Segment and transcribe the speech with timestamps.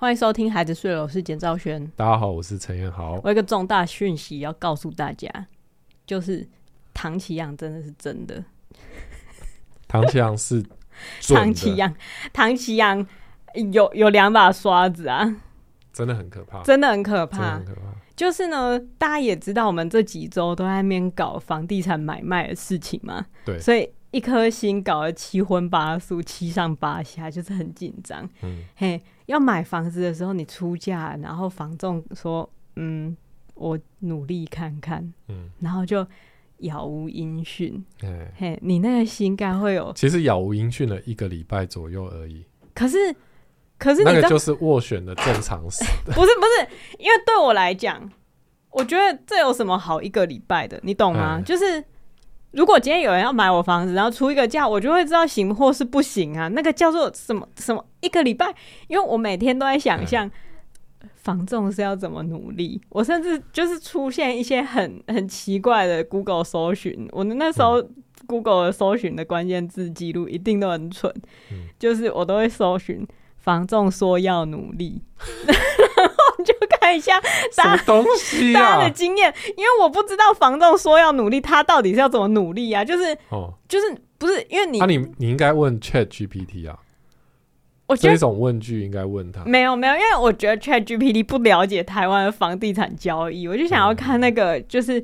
[0.00, 1.86] 欢迎收听《孩子睡了》，我是简兆轩。
[1.94, 3.20] 大家好，我是陈彦豪。
[3.22, 5.28] 我有一个重大讯息要告诉大家，
[6.06, 6.48] 就是
[6.94, 8.42] 唐綺阳真的是真的。
[9.86, 10.64] 唐綺阳是
[11.28, 11.94] 唐綺阳，
[12.32, 13.06] 唐綺阳
[13.74, 15.36] 有有两把刷子啊，
[15.92, 17.82] 真的很可怕，真的很可怕，很可怕。
[18.16, 23.86] 就是呢，大家也知道，我们这几周都在那边搞房地产买卖的事情嘛，对，所以。
[24.12, 28.28] 一颗心搞得七荤八素，七上八下，就是很紧张。
[28.42, 29.00] 嗯，嘿，
[29.30, 33.16] 要买房子的时候，你出价，然后房仲说：“嗯，
[33.54, 36.04] 我努力看看。”嗯，然后就
[36.58, 37.82] 杳无音讯。
[38.36, 42.44] 嘿，你那个心该会有，其实杳无音讯了一个礼拜左右而已。
[42.74, 43.14] 可是，
[43.78, 45.84] 可是你那个就是斡旋的正常时。
[46.06, 48.10] 不是不是，因为对我来讲，
[48.70, 50.80] 我觉得这有什么好一个礼拜的？
[50.82, 51.40] 你懂吗？
[51.40, 51.84] 就是。
[52.52, 56.48] 如果今天有人要买我房子，然后出一个价，我就会知道行或是不行啊。
[56.48, 58.52] 那个叫做什么什么一个礼拜，
[58.88, 60.30] 因为我每天都在想象
[61.14, 62.80] 房仲是要怎么努力。
[62.88, 67.82] 我甚至就是出现一些很很奇怪的 Google 搜寻，我的那时候
[68.26, 71.14] Google 搜寻的关键字记录一定都很蠢，
[71.78, 73.06] 就是我都会搜寻。
[73.40, 75.02] 房仲说要努力，
[75.46, 77.20] 然后就看一下
[77.56, 82.84] 大家东西、啊、大家的经验，因为我不知道房仲说要努力，他到底是要怎么努力啊？
[82.84, 86.78] 就是哦，就是不是因为你，那、啊、你你应该问 Chat GPT 啊，
[87.86, 89.44] 我觉得这种问句应该问他。
[89.44, 95.02] 没有没有，因为我觉得 Chat GPT 不了解台湾的房地产交易，我就想要看那个就是。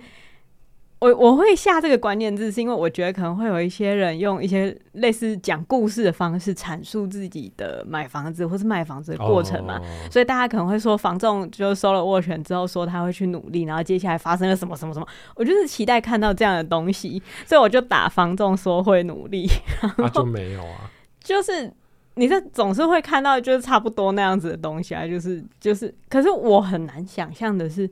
[0.99, 19.47] 我我会下这个关键字，是因为我觉得可能会有一些人用一些类似讲故事的方式阐述自己的买房子或是卖房子的过程嘛，哦、所以大家可能会说房仲就收了斡旋之后说他会去努力，然后接下来发生了什么什么什么，我就是期待看到这样的东西，所以我就打房仲说会努力，
[20.15, 21.71] 就没有啊，就是
[22.15, 27.87] 你这总是会看到就是差不多那样子的东西啊，就是就是，可是我很难想象的是，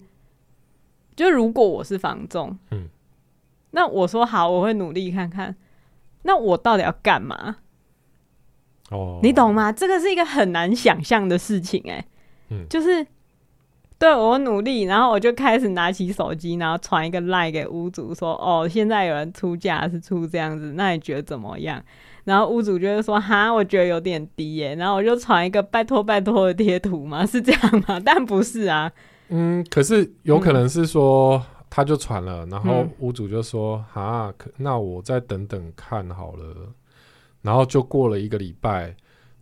[1.15, 2.89] 就如果我是房仲，嗯。
[3.75, 5.55] 那我说好，我会努力看看。
[6.23, 7.57] 那我到底要干嘛？
[8.91, 9.71] 哦，你懂吗？
[9.71, 12.07] 这个是一个很难想象的事情，欸，哎，
[12.51, 13.07] 嗯，就是
[13.99, 21.83] 对我努力，然后我就开始拿起手机，然后传一个 LINE 给屋主说：“哦，现在有人出价是出这样子，那你觉得怎么样？”
[22.25, 27.27] 然后屋主就会说：“哈，我觉得有点低耶。”然后我就传一个拜托拜托的贴图吗？
[27.27, 28.01] 是这样吗？
[28.05, 28.91] 但不是啊。
[29.29, 31.37] 嗯，可是有可能是说。
[31.37, 36.73] 嗯他就传了，然后屋主就说：“哈、嗯，那我再等等看好了。”
[37.43, 38.95] 然后就过了一个礼拜，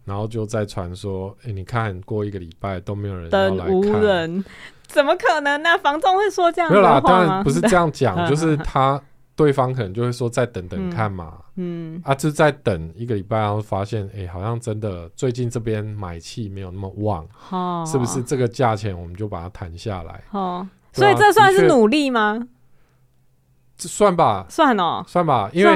[0.07, 4.45] 然后就再传说：“哎、欸，你看，过一个礼拜都没有人要来看，
[4.85, 5.77] 怎么可能呢、啊？
[5.77, 6.89] 房仲会说这样的话吗？
[6.89, 8.99] 没有啦，当然不是这样讲， 就是他
[9.37, 11.37] 对方可能就会说再等等看嘛。
[11.57, 18.23] 嗯，嗯啊，就再等一个礼拜，然后发现，哎、欸，好像真的最近这边买气没有那么旺，哦、是不是？
[18.23, 20.25] 这个价钱我们就把它谈下来。
[20.31, 22.49] 哦”所以这算是努力吗？
[23.77, 25.73] 这算吧，算哦，算吧，因为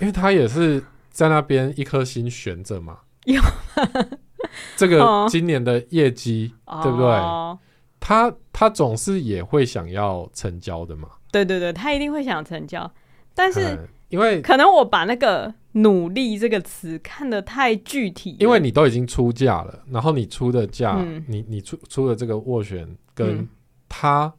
[0.00, 2.98] 因为他也是在那边一颗心悬着嘛。
[3.24, 3.40] 有
[4.76, 6.52] 这个今年的业绩，
[6.82, 7.08] 对不对？
[8.00, 11.08] 他他总是也会想要成交的嘛。
[11.30, 12.90] 对对对，他一定会想成交，
[13.34, 23.48] 但是因为可能我把那个“努力”这个词看得太具体，因为你都已经出价了，然后你出的价，你你出出的这个斡旋跟
[23.88, 24.30] 他。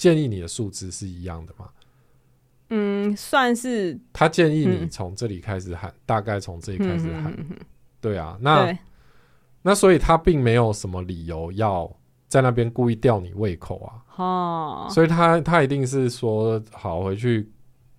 [0.00, 1.68] 建议你的数值是一样的吗？
[2.70, 4.00] 嗯，算是。
[4.14, 7.36] 他建议你从这里开始喊，嗯、大概从这里开始喊。
[8.00, 8.74] 对啊，那
[9.60, 11.94] 那所以他并没有什么理由要
[12.28, 13.92] 在那边故意吊你胃口啊。
[14.16, 17.46] 哦，所以他他一定是说好回去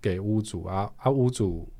[0.01, 1.71] 给屋主啊啊，屋主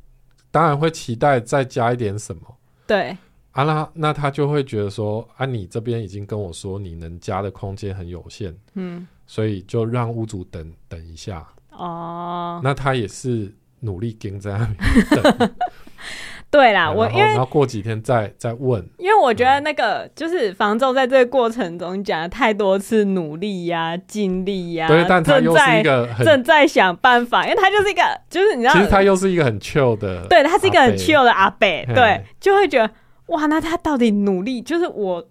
[0.52, 2.42] 当然会期待再加一点什么。
[2.86, 3.18] 对
[3.54, 8.56] 啊，那那他就会觉得说啊，你这边已经跟我说你能加的空间很有限。
[8.76, 9.08] 嗯。
[9.32, 11.48] 所以就让屋主等等一下。
[11.70, 13.50] 哦，那他也是
[13.80, 15.50] 努力跟在那边等。
[16.52, 32.94] 对啦，我因为然后过几天再再问，因为我觉得那个就是房仲在这个过程中讲了太多次努力呀、尽力呀，对，但他又是一个正在想办法，因为他就是一个就是你知道，其实他又是一个很 chill 的，对，他是一个很 chill 的阿伯，对，就会觉得
[33.28, 35.26] 哇，那他到底努力就是我。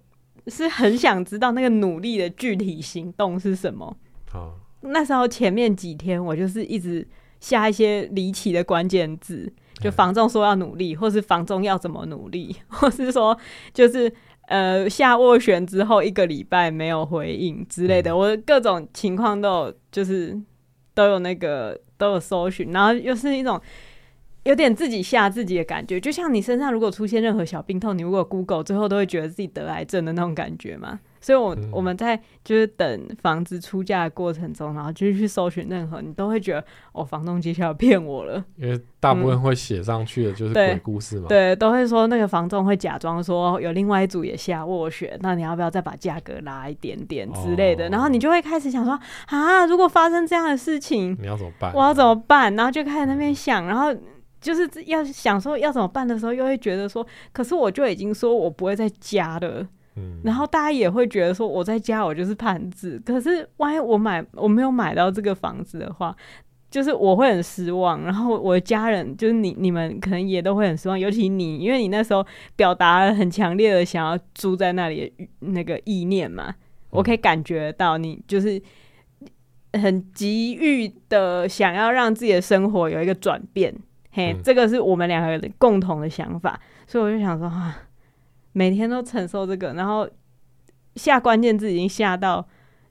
[0.51, 3.97] 是很想知道那个努力的具体行动是什么。
[4.33, 7.07] 哦，那时候前面几天我就是一直
[7.39, 13.35] 下一些离奇的关键字，就房仲说要努力，或是房仲要怎么努力， 或是说
[13.73, 14.11] 就是
[14.47, 20.39] 呃下斡旋之后一个礼拜没有回应之类的，我各种情况都有，就是
[20.93, 23.59] 都有那个都有搜寻，然后又是一种
[24.43, 30.99] 有点自己吓自己的感觉，就像你身上如果出现任何小病痛，你如果 Google 最后都会觉得自己得癌症的那种感觉嘛。
[31.23, 38.43] 所以我，我、嗯、我们在就是等房子出价的过程中，然后就是去搜寻任何，你都会觉得哦，房东接下来骗我了。
[38.55, 41.49] 因为大部分会写上去的就是鬼故事嘛、嗯对。
[41.51, 47.85] 对，都会说那个房仲会假装说有另外一组也下斡旋，那你要不要再把价格拉一点点之类的？
[47.85, 51.71] 哦、然后你就会开始想说啊，如果发生这样的事情，你要怎么办？
[51.75, 52.55] 我要怎么办？
[52.55, 53.95] 然后就开始那边想，然后
[54.41, 59.65] 就是要想说要怎么办的时候，又会觉得说，可是我就已经说我不会再加了。
[59.95, 66.15] 嗯，然后大家也会觉得说我在家我就是盘子，可是万一我买我没有买到这个房子的话，
[66.69, 68.01] 就是我会很失望。
[68.03, 76.55] 然后我的家人就是你你们可能也都会很失望，尤其你，因为你那时候表达了很强烈的想要住在那里的那个意念嘛，
[76.89, 78.61] 我可以感觉到你就是
[79.73, 83.75] 很急于的想要让自己的生活有一个转变。
[84.11, 87.77] 嘿，这个是我们两个人共同的想法，所以我就想说啊。
[88.53, 90.05] 每天都承受这个，然后
[90.97, 92.45] 下关键字已经下到，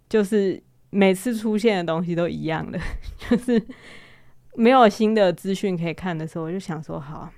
[0.08, 0.58] 就是
[0.88, 2.81] 每次出现的东西都一样的，
[3.28, 3.62] 就是
[4.55, 7.28] 没有新的资讯可以看的时候，我就想说好，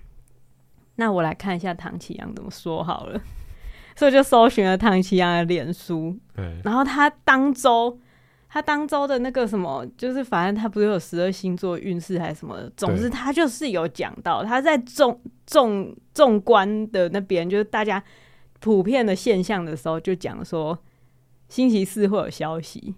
[0.94, 3.20] 那我来看一下唐启阳怎么说好了，
[3.96, 6.16] 所以就搜寻了唐启阳的脸书，
[6.62, 7.98] 然后他当周
[8.54, 18.04] 他当周的那个什么，就是反正他不是有十二星座运势还是什么的，总之他就是有讲到他在纵纵纵观的那边，就是大家
[18.60, 20.78] 普遍的现象的时候，就讲说
[21.48, 22.94] 星期四会有消息，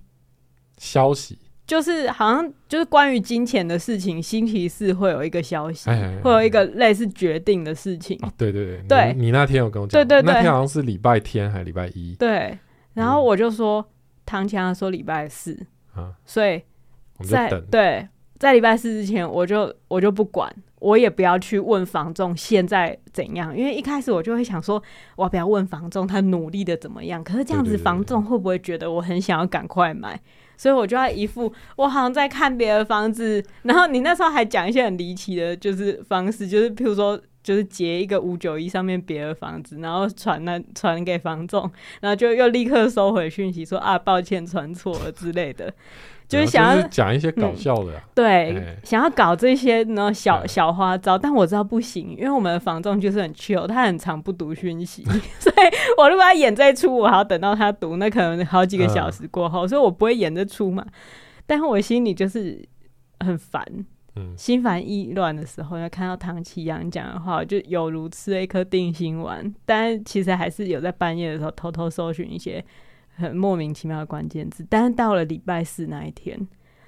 [0.76, 8.18] 消息就是好像就是关于金钱的事情，星期四会有一个消息，哎哎哎会有一个类似决定的事情。
[8.22, 12.16] 哦、对对对，对你，你那天有跟我讲，对对对，那天好像是礼拜天还是礼拜一？
[12.18, 12.58] 对，
[12.94, 13.80] 然后我就说。
[13.80, 13.90] 嗯
[14.26, 16.62] 唐强说礼拜四，啊，所以
[17.22, 24.82] 在对在礼拜四之前，我就我就不管，我也不要去问房仲现在怎样，因为一开始我就会想说，
[25.16, 27.22] 我要不要问房仲他努力的怎么样？
[27.22, 30.20] 可是这样子房仲会不会觉得我很想要赶快买？
[30.56, 37.20] 所以我就要一副我好像在看别的房子，然后你那时候还讲一些很离奇的，就是方式，就是譬如说。
[37.44, 41.70] 就是截一个五九一上面别的房子，然后传那传给房仲，
[42.00, 45.72] 然后就又立刻收回讯息说啊，抱歉传错了之类的，
[46.26, 55.04] 就是想要讲一些搞笑的、啊嗯，对，欸、想要搞这些呢小小花招，但我知道不行，因为我们的房仲就是很 chill，他很常不读讯息，
[55.38, 55.56] 所以
[55.98, 60.84] 我如果要演这出，我还要等到他读，那可能好几个小时过后，嗯、所以我不会演这出嘛，
[61.46, 62.66] 但是我心里就是
[63.20, 63.62] 很烦。
[64.16, 69.52] 嗯、心烦意乱的时候，要看到唐綺阳讲的话，就有如吃了一颗定心丸。
[69.66, 72.64] 但其实还是有在半夜的时候偷偷搜寻一些
[73.16, 74.64] 很莫名其妙的关键字。
[74.70, 76.38] 但是到了礼拜四那一天，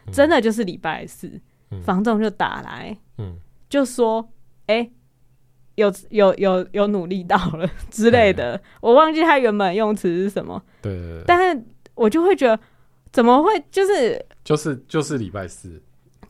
[0.06, 1.40] 嗯、真的就是礼拜四，
[1.72, 3.36] 嗯、房仲就打来，嗯、
[3.68, 4.28] 就说
[4.66, 4.92] ：“哎、欸，
[5.74, 8.54] 有有有有努力到了之类的。
[8.54, 10.62] 嗯”我忘记他原本用词是什么。
[10.80, 11.24] 对，对，对。
[11.26, 11.64] 但是
[11.96, 12.62] 我就会觉得，
[13.10, 15.82] 怎么会就是就是就是礼拜四。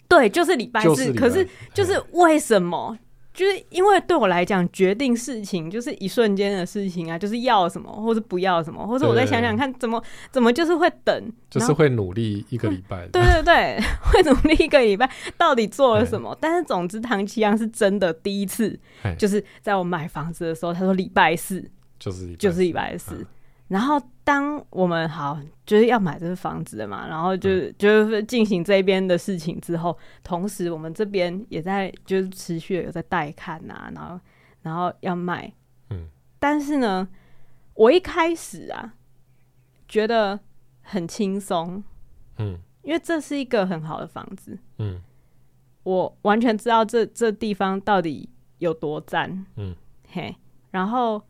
[0.09, 1.13] 对，就是礼拜四。
[1.13, 2.97] 可是，就是为什么？
[3.35, 13.07] 就是因为对我来讲，决定事情就是一瞬间的事情啊，就是要什么，或者不要什么，或者我再想想看，怎么怎么就是会等，就是会努力一个礼拜。
[13.13, 15.07] 对对对， 会努力一个礼拜，
[15.37, 16.35] 到底做了什么？
[16.41, 18.79] 但是总之，唐奇阳是真的第一次，
[19.19, 21.63] 就是在我买房子的时候，他说礼拜四，
[21.99, 23.27] 就是就是礼拜四。
[23.69, 34.21] 然后，当我们好就是要买这个房子的嘛，然后就、嗯、就是进行这边的事情之后，同时我们这边也在就是持续的有在带看呐、啊，然后
[34.63, 35.53] 然后要卖，
[35.91, 36.09] 嗯，
[36.41, 37.07] 但是呢，
[37.75, 38.95] 我一开始啊
[39.87, 40.41] 觉得
[40.83, 41.85] 很轻松，
[42.39, 45.01] 嗯，因为这是一个很好的房子，嗯，
[45.85, 49.73] 我完全知道这这地方到底有多赞，嗯，
[50.11, 50.35] 嘿，
[50.73, 51.23] 然后。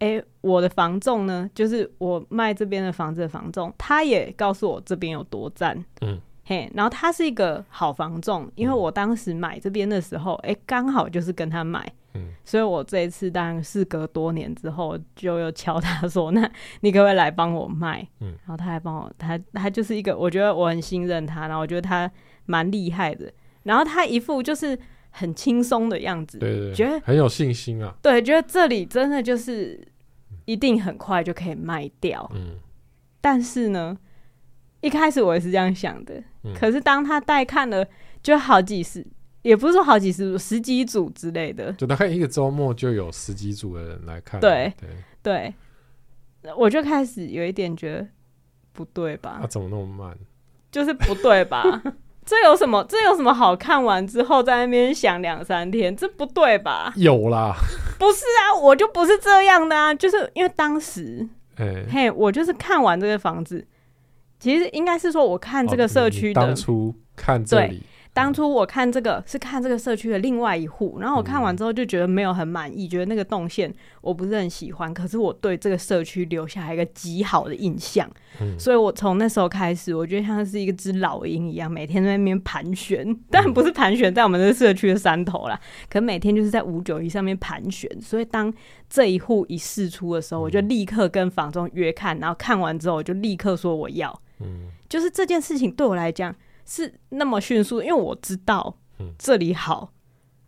[0.00, 18.00] 哎、欸，我的房仲呢，就是我卖这边的房子的房仲，他也告诉我这边有多赞，嗯，嘿，然后他是一个好房仲，因为我当时买这边的时候，哎、欸，刚好就是跟他买，嗯，所以我这一次当然事隔多年之后，就又敲他说， 那你可不可以来帮我卖？
[18.20, 22.10] 嗯，然后他还帮我，他他就是一个，我觉得我很信任他，然后我觉得他
[22.46, 23.30] 蛮厉害的，
[23.64, 24.78] 然后他一副就是。
[25.10, 27.94] 很轻松的样子，对，觉得很有信心啊。
[28.00, 29.80] 对，觉得这里真的就是
[30.44, 32.30] 一定很快就可以卖掉。
[32.34, 32.56] 嗯，
[33.20, 33.96] 但是呢，
[34.80, 36.22] 一开始我也是这样想的。
[36.44, 37.86] 嗯，可是当他带看了，
[38.22, 39.06] 就好几十，
[39.42, 44.40] 也不是说好几十组，十几组之类的，就大概一个周末就有十几组的人来看。
[44.40, 44.88] 对对
[46.42, 48.08] 对，我就开始有一点觉得
[48.72, 49.38] 不对吧？
[49.40, 50.16] 他怎么那么慢？
[50.70, 51.82] 就是不对吧？
[52.30, 52.86] 这有什么？
[52.88, 55.96] 这有什么好看完之后在那边想两三天？
[55.96, 56.92] 这不对吧？
[56.94, 57.56] 有啦，
[57.98, 63.66] 不是啊，我就不是这样的啊，就是因为当时，欸、嘿，我就是看完这个房子，
[64.38, 67.82] 其实应该是说我看这个社区的、哦、当初看这里。
[68.12, 74.92] 当初我看这个是看这个社区的另外一户，然后我看完之后就觉得没有很满意，嗯，觉得那个动线我不是很喜欢。
[74.92, 87.88] 可是我对这个社区留下一个极好的印象，嗯，所以我从那时候开始，我觉得像是一个只老鹰一样，每天在那边盘旋，但不是盘旋在我们这个社区的山头啦，可每天就是在五九一上面盘旋。
[88.02, 88.52] 所以当
[88.88, 96.34] 这一户一试出的时候，我就立刻跟房东约看，然后看完之后我就立刻说我要，嗯，就是这件事情对我来讲。
[96.64, 98.76] 是那么迅速，因为我知道
[99.18, 99.94] 这里好，嗯、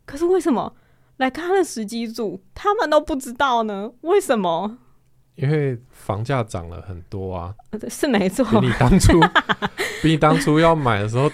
[0.05, 0.75] 可是为什么
[1.17, 3.91] 来看的十几组，他们都不知道呢？
[4.01, 4.77] 为什么？
[5.35, 7.55] 因为房价涨了很多啊，
[7.89, 9.19] 是没错，比你当初
[10.03, 11.27] 比你当初要买的时候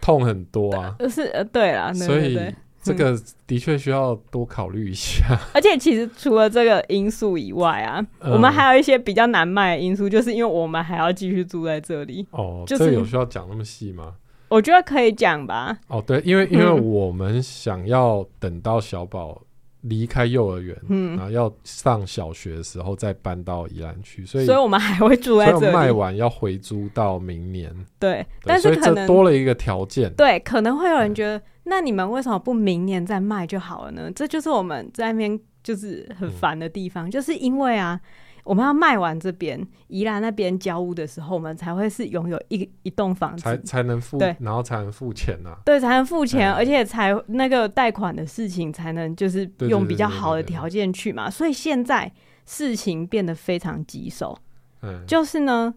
[0.00, 5.38] 痛很多啊，是呃，对啦，对对对，所以这个的确需要多考虑一下、嗯。
[5.54, 12.26] 而且其实除了这个因素以外啊、嗯，我们还有一些比较难卖的因素，就是因为我们还要继续住在这里。
[12.32, 14.16] 哦，就是、这有需要讲那么细吗？
[14.48, 15.76] 我觉得可以讲吧。
[15.88, 19.42] 哦，对，因为因为我们想要等到小宝
[19.82, 25.72] 离开幼儿园，嗯，然后要上小学的时候再搬到宜兰去，所以所以我们还会住在这里。
[25.72, 27.72] 卖完要回租到明年。
[27.98, 30.12] 对，对但是可能多了一个条件。
[30.14, 34.10] 对，可能会有人觉得，那你们为什么不明年再卖就好了呢？
[34.14, 38.00] 这就是我们在那边就是很烦的地方，嗯，就是因为啊。
[38.46, 51.28] 我们要卖完这边宜兰那边交屋的时候，我们才会是拥有一一栋房子，才才能付，对，然后才能付钱呐、啊，对，才能付钱，而且才那个贷款的事情才能就是用比较好的条件去嘛。
[51.28, 52.10] 所以现在
[52.46, 54.38] 事情变得非常棘手，
[54.82, 55.74] 嗯，就是呢，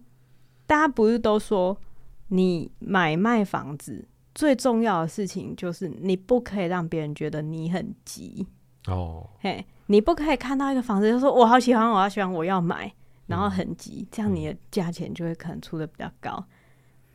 [0.67, 1.75] 大家不是都说
[2.27, 8.45] 你买卖房子最重要的事情就是你不可以让别人觉得你很急。
[8.87, 9.65] 哦，嘿。
[9.91, 12.93] 你不可以看到一个房子就说我好喜欢，我好喜欢，我要买，
[13.25, 16.45] 然后很急，这样你的价钱就会可能出的比较高。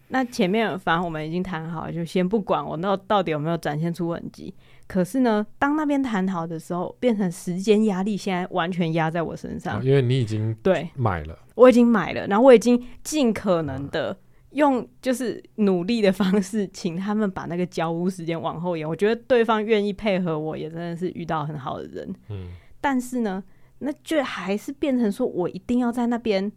[0.09, 4.53] 那前面反正我们已经谈好了，就先不管我那到底有没有展现出很急。
[4.89, 14.17] 可是呢，当那边谈好的时候，变成时间压力现在完全压在我身上，因为你已经对买了，我已经买了，然后我已经尽可能的。
[14.51, 18.89] 用就是努力的方式，请他们把那个交屋时间往后延。
[18.89, 22.15] 我觉得对方愿意配合我，也真的是遇到很好的人。
[22.29, 22.51] 嗯，
[22.85, 23.43] 但是呢，
[23.79, 26.53] 那就还是变成说我一定要在那边，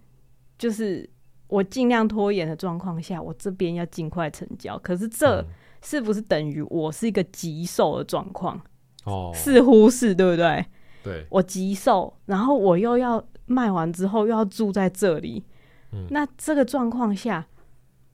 [0.57, 1.09] 就是
[1.47, 4.77] 我尽量拖延的状况下，我这边要尽快成交。
[4.79, 5.41] 可是这
[5.81, 8.59] 是不是等于我是一个急售的状况？
[9.05, 10.65] 哦，似乎是，对不对？
[11.01, 15.45] 对，我急售，然后我又要卖完之后又要住在这里。
[15.93, 17.47] 嗯，那这个状况下。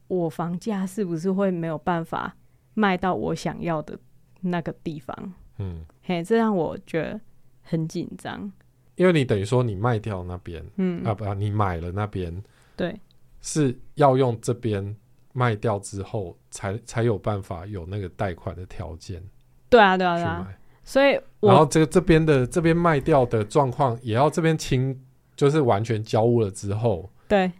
[0.06, 2.36] 我房价是不是会没有办法
[2.74, 3.98] 卖到我想要的
[4.42, 5.32] 那个地方？
[5.58, 7.18] 嗯，嘿，这让我觉得
[7.64, 8.50] 很紧张。
[8.94, 12.32] 因为你等于说你卖掉那边，嗯啊不，你买了那边，
[12.76, 12.96] 对，
[13.40, 14.96] 是要用这边
[15.32, 19.20] 卖掉之后才才有办法有那个贷款的条件。
[19.68, 20.54] 对啊，对啊，对啊。
[20.84, 24.96] 所以，然后这个这边的这边卖掉的状况也要这边清，
[25.34, 27.50] 就是完全交屋了之后，对。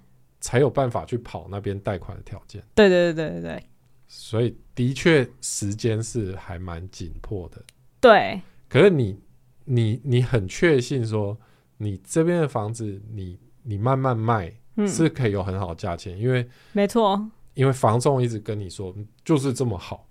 [0.40, 2.62] 才有办法去跑那边贷款的条件。
[2.75, 3.62] 对对对对对，
[4.06, 7.62] 所以的确时间是还蛮紧迫的。
[7.99, 9.18] 对，可是你
[9.64, 11.37] 你你很确信说，
[11.78, 14.52] 你这边的房子你，你你慢慢卖
[14.87, 17.21] 是可以有很好的价钱，嗯，因为没错，
[17.54, 18.94] 因为房仲一直跟你说
[19.25, 20.06] 就是这么好，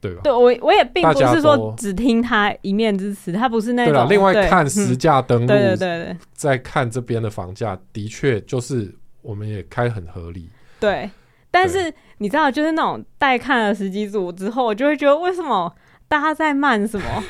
[0.00, 0.20] 对吧？
[0.22, 3.92] 对，我我也并不是说只听他一面之词，他不是那种。
[3.92, 8.94] 对了，另外看实价登录，对对对对，再看这边的房价，的确就是。
[9.24, 11.10] 我们也开很合理，对，
[11.50, 15.74] 但是你知道，就是那种带看了十几组之后，我就会觉得，为什么
[16.06, 17.24] 大家在慢什么？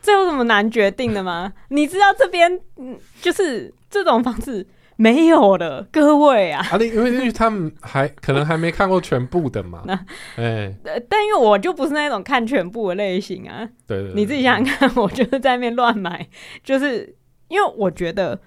[0.00, 1.52] 这有什么难决定的吗？
[1.68, 9.94] 你知道这边，嗯，就是这种房子没有了，各位啊，啊，因为因为他们还可能还没看过全部的嘛，那
[10.36, 10.74] 哎，
[11.08, 16.28] 但因为我就不是那种看全部的类型啊，对对，对，你自己想想看，我就是在那边乱买，
[16.62, 17.14] 就是
[17.48, 18.40] 因为我觉得。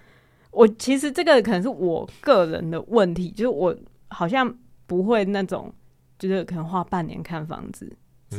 [0.53, 3.73] 我其实这个可能是我个人的问题，就是我
[4.09, 4.53] 好像
[4.85, 5.73] 不会那种，
[6.19, 7.89] 就是可能花半年看房子。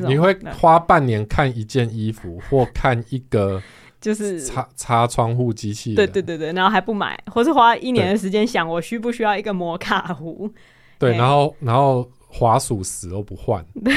[0.01, 3.63] 你会花半年看一件衣服， 或看一个
[4.01, 5.95] 就是擦擦窗户机器。
[5.95, 10.53] 对对对对，然后还不买，或是花一年的时间想我需不需要一个摩卡壶。
[10.99, 13.65] 对，然后然后滑鼠死都不换。
[13.85, 13.95] 对。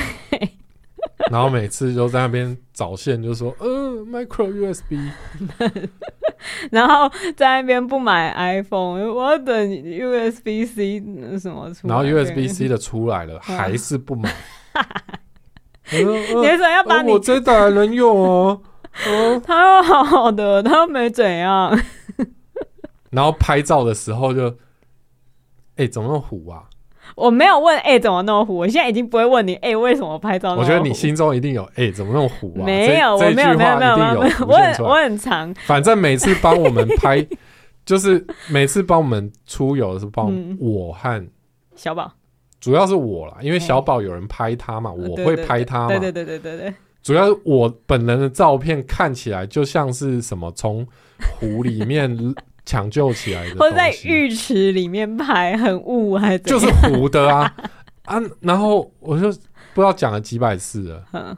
[1.32, 3.68] 然后每次就在那边找线，就说呃
[4.06, 4.98] ，micro USB，
[6.72, 11.00] 然后在那边不买 iPhone，我要等 USB C
[11.40, 11.96] 什么出来。
[11.96, 14.34] 然后 USB C 的出来了，还是不买。
[15.92, 17.12] 你为什么要把你？
[17.12, 18.62] 我这台还能用哦。
[19.46, 21.78] 他又好好的，他又没怎样。
[23.12, 24.56] 然后拍照的时候就，
[25.76, 26.64] 哎，怎么那么糊啊？
[27.16, 28.56] 我没有问，哎，怎么那么糊？
[28.56, 30.56] 我现在已经不会问你，哎，为什么拍照？
[30.56, 32.66] 我觉得你心中一定有，哎，怎么那么糊啊？
[32.66, 35.54] 没有，我没有，没有，没有，没有，我很，我很长。
[35.66, 37.26] 反正每次帮我们拍，
[37.86, 41.26] 就是每次帮我们出游的时候，帮我和
[41.76, 42.12] 小宝。
[42.66, 45.88] 主要是我啦，因为小宝有人拍他嘛，我会拍他嘛。
[45.88, 46.74] 对对对对对对。
[47.04, 50.84] 主要我本人的照片看起来就像是什么从
[51.38, 52.34] 湖里面
[52.66, 57.56] 抢救起来的， 或者在浴池里面拍，很雾还是就是糊的啊
[58.06, 58.20] 啊！
[58.40, 59.28] 然后我就
[59.76, 61.38] 不知道讲了几百次了。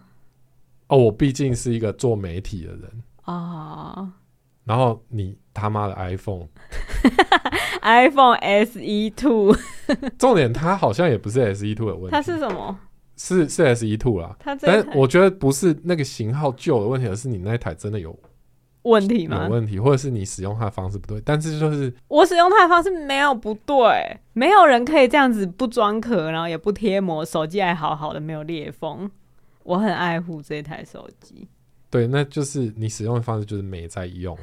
[0.88, 2.84] 哦，我毕竟是一个做媒体的人
[3.24, 4.08] 啊。
[4.68, 6.58] 然后你他妈的 iPhone，iPhone
[8.66, 9.56] SE Two，
[10.20, 12.78] 重点它好像也不是 SE Two 的问题，它是什么？
[13.16, 18.16] 是是 SE Two 啦，但是我觉得不是那个型号旧的问题，而是你那台真的有
[18.84, 19.46] 问题吗？
[19.46, 21.20] 有问题，或者是你使用它的方式不对。
[21.26, 29.10] 但是就是我使用它的方式没有不对，没有人可以这样子不装壳，然后也不贴膜，手机还好好的没有裂缝。
[29.64, 31.48] 我很爱护这台手机。
[31.90, 34.38] 对，那就是你使用的方式就是没在用。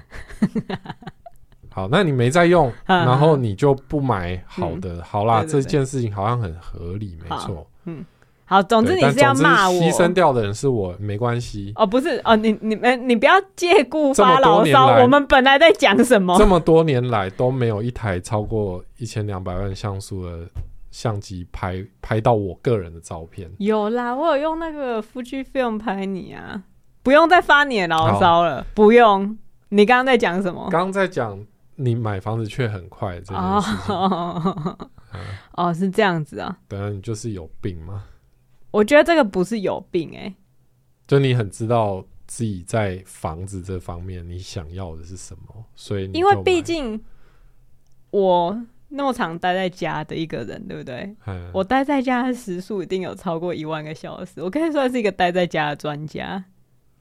[1.71, 4.99] 好，那你没在用， 然后你就不买好的。
[4.99, 7.67] 嗯、好啦，这件事情好像很合理，没错。
[7.87, 8.05] 嗯，
[8.45, 11.73] 好，总之你是要骂我，牺牲掉的人是我，没关系。
[11.75, 15.03] 哦，不是哦，你你们你不要借故发牢骚。
[15.03, 16.39] 我们本来在讲什么？
[16.39, 20.47] 这么多年来都没有一台超过一千两百万像素的
[20.93, 23.51] 相机拍拍到我个人的照片。
[23.59, 26.63] 有啦，我有用那个 Fujifilm 拍你啊。
[27.05, 29.39] 不用再发你的牢骚了，不用。
[29.69, 30.69] 你刚刚在讲什么？
[30.71, 31.39] 刚刚在讲
[31.77, 33.95] 你买房子却很快这件事情。
[33.95, 34.79] 哦，
[35.13, 35.21] 嗯、
[35.53, 36.59] 哦，是这样子啊。
[36.67, 38.05] 对啊，你就是有病吗？
[38.71, 40.35] 我觉得这个不是有病哎、欸，
[41.07, 46.99] 就你很知道自己在房子这方面你想要的是什么，所以因为毕竟
[48.11, 48.59] 我
[48.89, 51.15] 那么常待在家的一个人，对不对？
[51.27, 56.45] 嗯、我待在家的时数一定有超过一万个小时，我可以算是一个待在家的专家。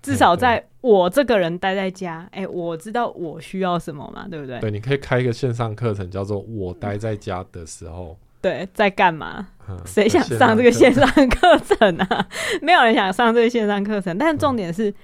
[0.03, 4.59] 至少在我这个人待在家，哎、欸，我知道我需要什么嘛，对不对？
[4.59, 8.19] 对，你可以开一个线上课程，叫做“我待在家的时候”。
[8.41, 9.47] 对，在干嘛？
[9.85, 12.27] 谁、嗯、想上这个线上课程啊？
[12.61, 14.17] 没有人想上这个线上课程。
[14.17, 14.95] 但重点是，嗯、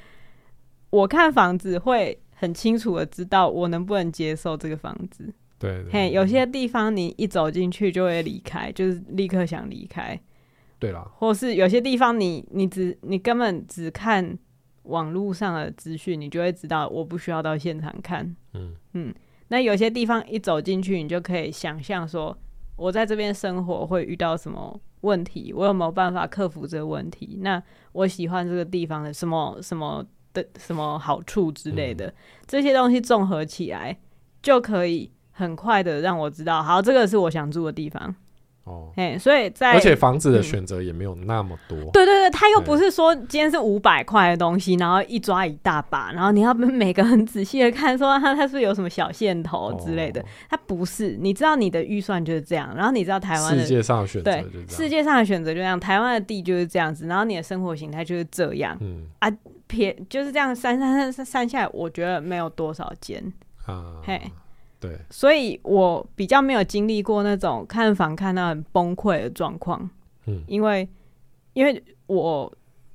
[0.90, 5.34] 我看房子会很清楚的知道我能不能接受这个房子。
[5.58, 10.20] 对，嘿，有些地方你一走进去就会离开，就是立刻想离开。
[10.78, 14.38] 对啦，或是有些地方你你只你根本只看。
[14.90, 18.36] 网络上的资讯，你就会知道我不需要到现场看。
[18.54, 19.14] 嗯嗯，
[19.48, 22.38] 那有些地方一走进去，你就可以想象说，
[22.76, 27.38] 我在这边生活会遇到什么问题，我有没有办法克服这个问题？
[27.42, 32.14] 那我喜欢这个地方的什么什么的什么好处之类的，嗯、
[32.48, 33.98] 这些东西综合起来，
[34.42, 38.16] 就可以很快的让我知道，好，这个是我想住的地方。
[38.70, 41.76] 哦，哎，所以在而且房子的选择也没有那么多。
[41.92, 50.24] 对对对，他又不是说今天是五百块的东西，然后一抓一大把，然后你要每个很仔细的看，说他他是有什么小线头之类的。
[50.48, 58.78] 他不是，你知道你的预算就是这样，然后你知道台湾世界上的选择对世界上的选择就这样，台湾的地就是这样子，然后你的生活形态就是这样。
[58.82, 59.32] 嗯啊，
[59.66, 63.34] 撇就是这样，删删删删下来，我觉得没有多少间
[63.66, 64.22] 啊，嘿。
[64.80, 69.90] 对，所以我比较没有经历过那种看房看到很崩溃的状况，
[70.26, 70.88] 嗯，因为
[71.52, 72.50] 因为我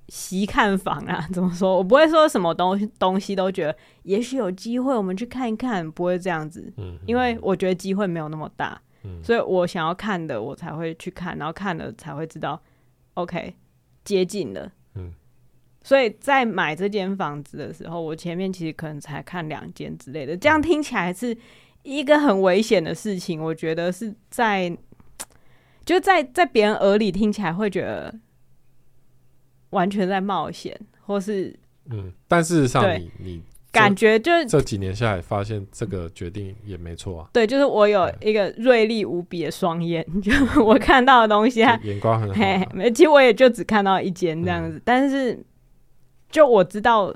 [0.08, 1.76] 习看房啊，怎么说？
[1.76, 12.58] 我不会说什么东西东西都觉得，也许有机会我们去看一看，不会这样子，嗯，因为我觉得机会没有那么大，嗯，所以我想要看的我才会去看，然后看了才会知道
[13.12, 13.54] ，OK，
[14.04, 15.12] 接近了，嗯，
[15.82, 21.36] 所以在买这间房子的时候，我前面其实可能才看两间之类的，这样听起来是。
[21.84, 24.76] 一个很危险的事情，我觉得是在，
[25.84, 28.12] 就在在别人耳里听起来会觉得
[29.70, 31.54] 完全在冒险，或是
[31.90, 37.28] 嗯，但事实上你，你你感觉就是这几年下来发现这个决定也没错啊。
[37.34, 40.32] 对，就是我有一个锐利无比的双眼，嗯、 就
[40.64, 42.90] 我看到的东西，眼光很好、啊。
[42.94, 45.44] 其实我也就只看到一间这样子，嗯、但是
[46.30, 47.14] 就我知道。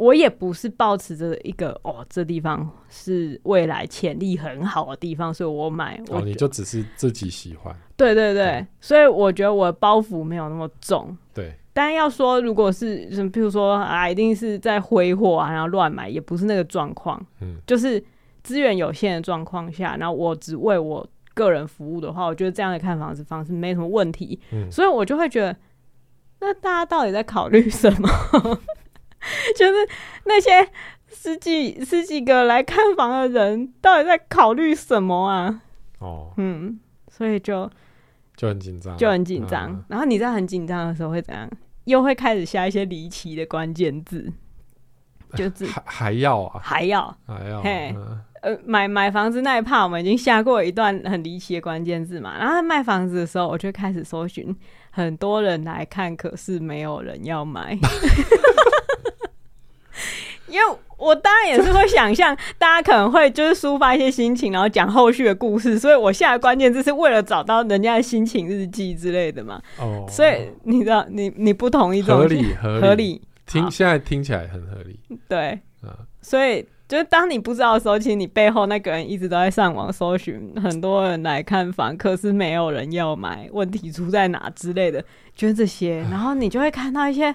[0.00, 6.02] 我也不是抱持着一个哦，这地方是未来潜力很好的地方，所以我买。
[6.08, 7.76] 哦，你就只是自己喜欢。
[7.98, 11.14] 对对对，对所以我觉得我的包袱没有那么重。
[11.34, 11.54] 对。
[11.74, 17.22] 但要说，如果是什么，譬如说啊，一定是在挥霍啊，然后乱买，也不是那个状况。
[17.42, 17.58] 嗯。
[17.66, 18.02] 就是
[18.42, 24.40] 资源有限的状况下，然后我只为我个人服务的话，我觉得这样的看房子方式没什么问题。
[24.50, 25.54] 嗯，所以我就会觉得，
[26.40, 28.08] 那大家到底在考虑什么？
[29.56, 29.88] 就是
[30.24, 30.50] 那些
[31.08, 35.62] 十几十几个来看房的人，到底在考虑什么啊？
[35.98, 36.78] 哦，嗯，
[37.08, 37.70] 所以就
[38.36, 39.70] 就很紧张，就很紧张。
[39.70, 41.48] 嗯、然后你在很紧张的时候会怎样？
[41.84, 44.32] 又会开始下一些离奇的关键字，
[45.34, 47.94] 就是还还要啊，还要还要嘿。
[47.96, 52.38] 嗯呃，买买房子那一趴，我们已经下过一段很离奇的关键字嘛。
[52.38, 54.56] 然后卖房子的时候，我就开始搜寻，
[54.90, 57.76] 很多人来看，可是没有人要买。
[60.48, 65.78] 因为我当然也是会想象，大家可能会就是抒发一些心情，然后讲后续的故事。
[65.78, 69.60] 所以我下的关键字是为了找到人家的心情日记之类的嘛。
[69.78, 74.98] 哦，所以你知道，你你不同意这种合理合理，合理听现在听起来很合理。
[75.28, 76.66] 对，嗯，所以。
[76.90, 85.00] 就是当你不知道的时候，其实你背后那个人一直都在上网搜寻，很多人来看房，可是没有人要买，问题出在哪之类的，
[85.36, 85.98] 就是这些。
[86.10, 87.32] 然后你就会看到一些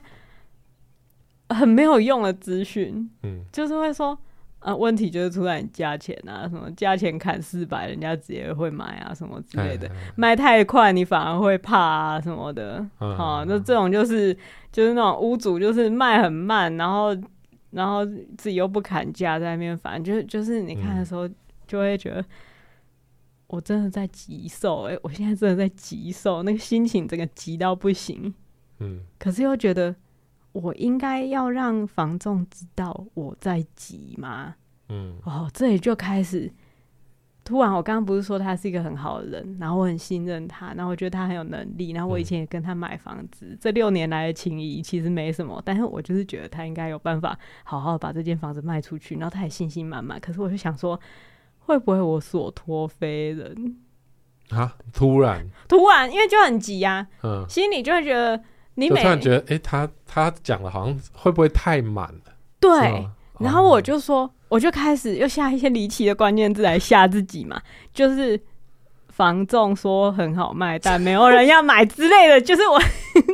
[1.49, 4.17] 很没有用的资讯，嗯，就是会说，
[4.60, 14.34] 呃，问题就是出在你价钱啊，什么价钱砍四百，人家直接会买啊，什么之类的，卖太快你反而会怕啊，什么的，好，那这种就是
[14.71, 17.15] 就是那种屋主就是卖很慢，然后。
[17.71, 18.05] 然后
[18.38, 21.27] 自己又不砍价，在那边反正就是就是你看的时候，
[21.67, 22.23] 就会觉得
[23.47, 28.34] 我真的在急售哎，我现在真的在急售，那个心情整个急到不行。
[28.79, 29.93] 嗯，可是又觉得
[30.55, 34.55] 我应该要让房仲知道我在急吗？
[34.87, 36.49] 嗯，哦，这里就开始。
[37.43, 50.19] 突然，我刚刚不是说他是一个很好的人，然后我很信任他，然后我觉得他很有能力，然后我以前也跟他买房子，嗯、这六年来的情谊其实没什么，但是我就是觉得他应该有办法好好把这间房子卖出去，然后他也信心满满。
[50.19, 50.99] 可是我就想说，
[51.59, 53.77] 会不会我所托非人
[54.49, 54.75] 啊？
[54.91, 58.41] 突然，突然，因为就很急呀、啊，嗯，心里就会觉得
[58.75, 62.33] 你每突然觉得，哎、欸，他他讲的好像会不会太满了？
[62.59, 63.07] 对，
[63.39, 64.31] 然后我就说。
[64.47, 67.59] 我就开始又下一些离奇的关键字来吓自己嘛，
[67.91, 68.39] 就是
[69.09, 72.39] 房仲说很好卖，但没有人要买之类的。
[72.39, 72.79] 就是我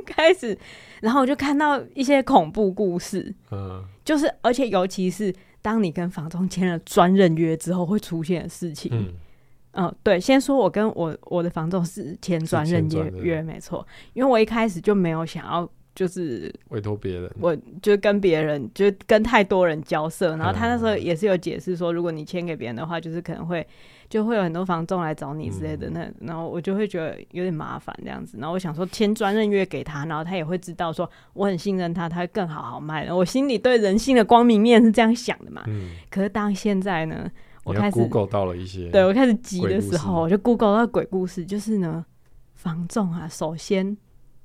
[0.06, 0.58] 开始，
[1.02, 9.14] 然后我就看到一些恐怖故事，嗯，就是而且尤其是当你跟房仲签了专任约之后会出现的事情，嗯，
[9.74, 15.70] 嗯，对，先说我跟我我的房仲是签专任约约没错，因为我一开始就没有想要。
[15.94, 20.38] 就是委托别人，我就跟别人，就跟太多人交涉。
[20.38, 23.68] 然后他那时候也是有解释说，如果你签给别人的话，就是可能会
[24.10, 25.90] 就会有很多房仲来找你之类的。
[25.90, 28.38] 那然后我就会觉得有点麻烦这样子。
[28.40, 33.12] 然后我想说签专任约给他，然后他也会知道说我很信任他，他会更好好卖。
[33.12, 35.62] 我心里对人性的光明面是这样想的嘛。
[36.10, 37.30] 可是当现在呢，
[37.64, 42.06] 我开始 Google 到了一些，对我开始急的时候，我就 Google 到鬼故事，就是呢，
[42.56, 43.98] 房仲啊，首先。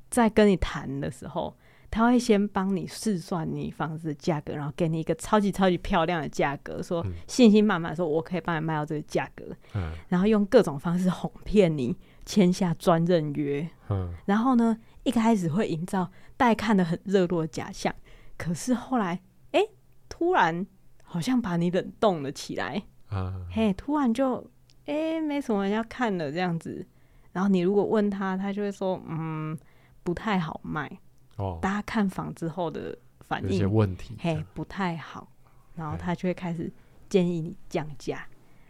[0.09, 1.55] 在跟你谈的时候，
[1.91, 17.93] 他会先帮你试算你房子的价格，然后给你一个超级超级漂亮的价格，说信心满满说我可以帮你卖到这个价格，嗯，然后用各种方式哄骗你签下专任约，嗯，然后呢，一开始会营造带看的很热络的假象，
[18.39, 19.61] 可是后来，哎，
[20.09, 20.65] 突然
[21.03, 24.45] 好像把你冷冻了起来，啊，嘿，突然就
[24.87, 26.87] 哎没什么人要看了这样子，
[27.33, 29.59] 然后你如果问他，他就会说，嗯。
[30.03, 30.89] 不太好卖。
[31.35, 35.27] 哦，大家看房之后的反应，有些问题，嘿，不太好，
[35.75, 36.73] 然后他就会开始
[37.09, 38.25] 建议你降价，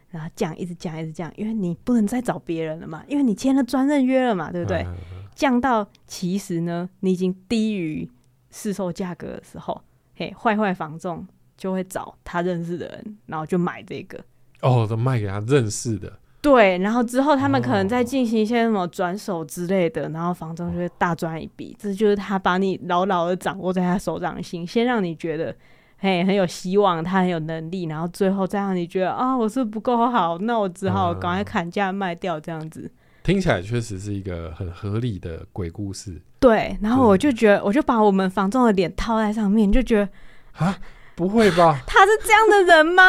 [0.09, 4.87] 然后降，一直降，一直降，因为你不能再找别人了嘛，因为你签了专任约了嘛，对不对？
[5.35, 8.11] 降到其实呢，你已经低于
[8.51, 9.83] 市售价格的时候，
[10.15, 14.19] 嘿，坏坏房仲就会找他认识的人，然后就买这个，
[14.63, 16.13] 哦，都卖给他认识的。
[16.43, 21.77] 对，然后之后他们可能再进行一些什么转手之类的，哦、然后房东就会大赚一笔。
[21.77, 25.53] 这就是他把你牢牢的掌握在他手掌心，先让你觉得
[25.99, 32.83] 嘿很有希望，他很有能力，然后最后再让你觉得啊，我是不够好，那我只好赶快砍价卖掉这样子。
[32.83, 32.91] 嗯、
[33.25, 36.23] 听起来确实是一个很合理的鬼故事。
[36.39, 40.09] 对，然后我就觉得，我就把我们房东的脸套在上面，就觉得
[40.53, 40.79] 啊。
[41.17, 41.81] 不会吧？
[41.89, 43.05] 他是这样的人吗？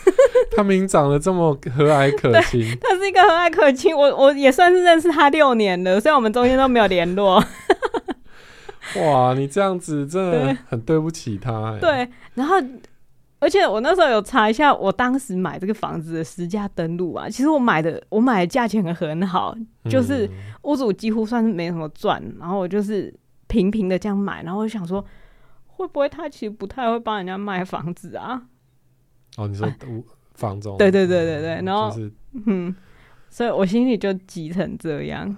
[0.56, 3.94] 他明明长得这么和蔼可亲，他是一个和蔼可亲。
[3.94, 7.42] 我我也算是认识他六年了，虽然我们中间都没有联络。
[8.96, 11.76] 哇，你这样子真的很对不起他。
[11.80, 12.56] 对，然后
[13.38, 19.54] 而且我那时候有查一下，我当时买这个房子的实价登录啊，其实我买的我买的价钱很好，
[19.88, 20.28] 就是
[20.62, 23.14] 屋主几乎算是没什么赚，然后我就是
[23.46, 25.04] 平平的这样买，然后我就想说。
[25.80, 28.42] 会不会他其实不太会帮人家卖房子啊？
[29.38, 29.66] 哦，你说
[30.34, 30.76] 房东？
[30.76, 32.12] 对对对对对，然后、就是、
[32.46, 32.74] 嗯，
[33.30, 35.34] 所以我心里就急成这样。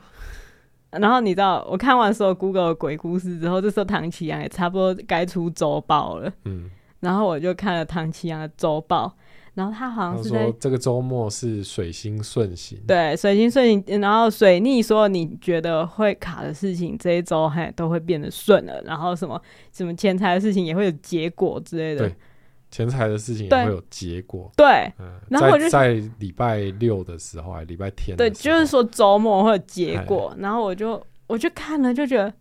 [0.90, 6.32] 然后你知道，我看完所有 Google 的鬼故事之后，这时候唐奇阳也差不多该出周报了。
[6.44, 9.16] 嗯，然后我就看了唐奇阳的周报，
[9.54, 19.40] 然后他好像是在说这个周末是水星顺行，对，水星顺行，然后水逆，所有你觉得会卡的事情，这一周还都会变得顺了，然后什么
[19.72, 22.10] 什么钱财的事情也会有结果之类的。
[22.70, 32.32] 钱财的事情也会有结果，对，嗯、然后我就在礼拜六的时候，还礼拜天，对，就是说周末会有结果，然后我就我就看了，就觉得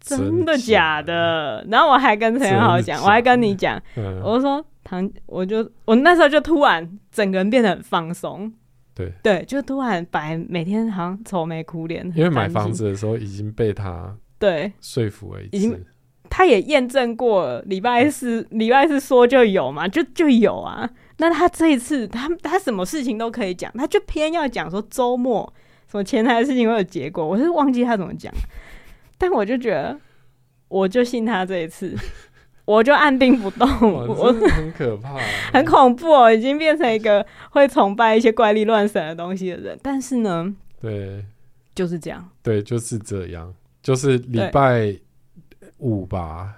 [0.00, 8.52] 真的假的，然后我还跟陈元豪讲，我还跟你讲，嗯、我就说唐，我就我那时候就突然整个人变得很放松，
[8.94, 15.86] 对对，就突然白每天好像愁眉苦脸，因为买房子的时候已经被他对说服了一次。
[16.34, 20.88] 他也验证过，礼拜四礼拜四说就有嘛，就就有啊。
[21.18, 25.52] 那他这一次，他他什么事情都可以讲，他就偏要讲说周末
[25.90, 27.26] 什么前台的事情会有结果。
[27.26, 28.32] 我是忘记他怎么讲，
[29.18, 30.00] 但我就觉得，
[30.68, 31.94] 我就信他这一次，
[32.64, 33.68] 我就按兵不动。
[33.92, 35.16] 我 很可怕，
[35.52, 39.78] 很恐怖哦，已经变成一个会崇拜一些怪力乱神的东西的人。
[39.82, 41.24] 但是呢，对，
[41.74, 44.94] 就是这样，对，就是这样，就是礼拜。
[45.78, 46.54] 五吧，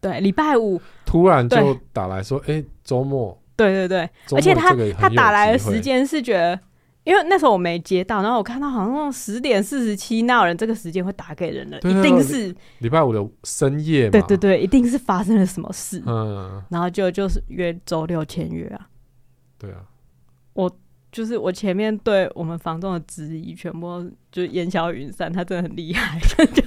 [0.00, 6.58] 对，礼拜五突然就打来说，哎，周、欸、末，对对对，而且他他打来的时间是觉得，
[7.06, 11.78] 因为那时候我没接到，然后我看到好像十点四十七，那有人这个时间会打给人了？
[11.78, 18.88] 对对对，一定是礼拜五的深夜嘛，对对对，一定是发生了什么事，嗯，然后就就是约周六签约啊，
[19.56, 19.84] 对啊，
[20.54, 20.70] 我。
[21.16, 25.32] 就是我前面对我们房东的质疑，全部就烟消云散。
[25.32, 26.62] 他真的很厉害， 觉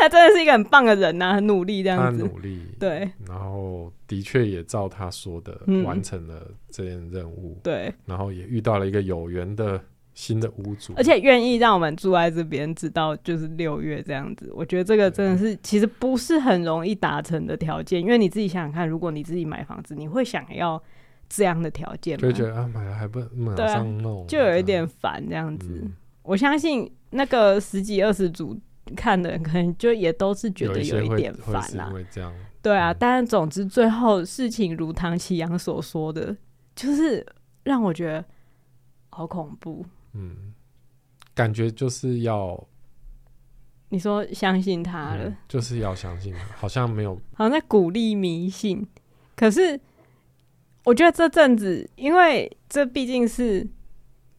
[0.00, 2.24] 他真的是一个很棒的人呐、啊，很努力这样子。
[2.24, 3.08] 他努力，对。
[3.28, 7.54] 然后的确也照他说的完成了这件任务。
[7.56, 7.94] 嗯、对。
[8.04, 9.80] 然后也遇到了一个有缘的
[10.12, 14.50] 新的屋主，而且愿意让我们住在这边，直到就是六月这样子。
[14.52, 20.82] 我觉得这个真的是其实不是很容易达成的条件，因为你自己想想看，如果你自己买房子，你会想要。
[21.28, 25.82] 这样的条件，就觉得啊，买了还不马上弄，就有一点烦这样子。
[25.84, 28.58] 嗯、我相信那个十几二十组
[28.96, 31.92] 看的人，可能就也都是觉得有一点烦啦。
[32.62, 36.34] 对啊，嗯、但是总之最后事情如唐綺阳所说的，
[36.74, 37.24] 就是
[37.62, 38.24] 让我觉得
[39.10, 39.84] 好恐怖。
[40.14, 40.54] 嗯，
[41.34, 42.66] 感觉就是要
[43.90, 48.86] 你说相信他了，嗯、就是要相信他，好像没有，好像在鼓励迷信，
[49.36, 49.78] 可是。
[50.88, 53.68] 我觉得这阵子，因为这毕竟是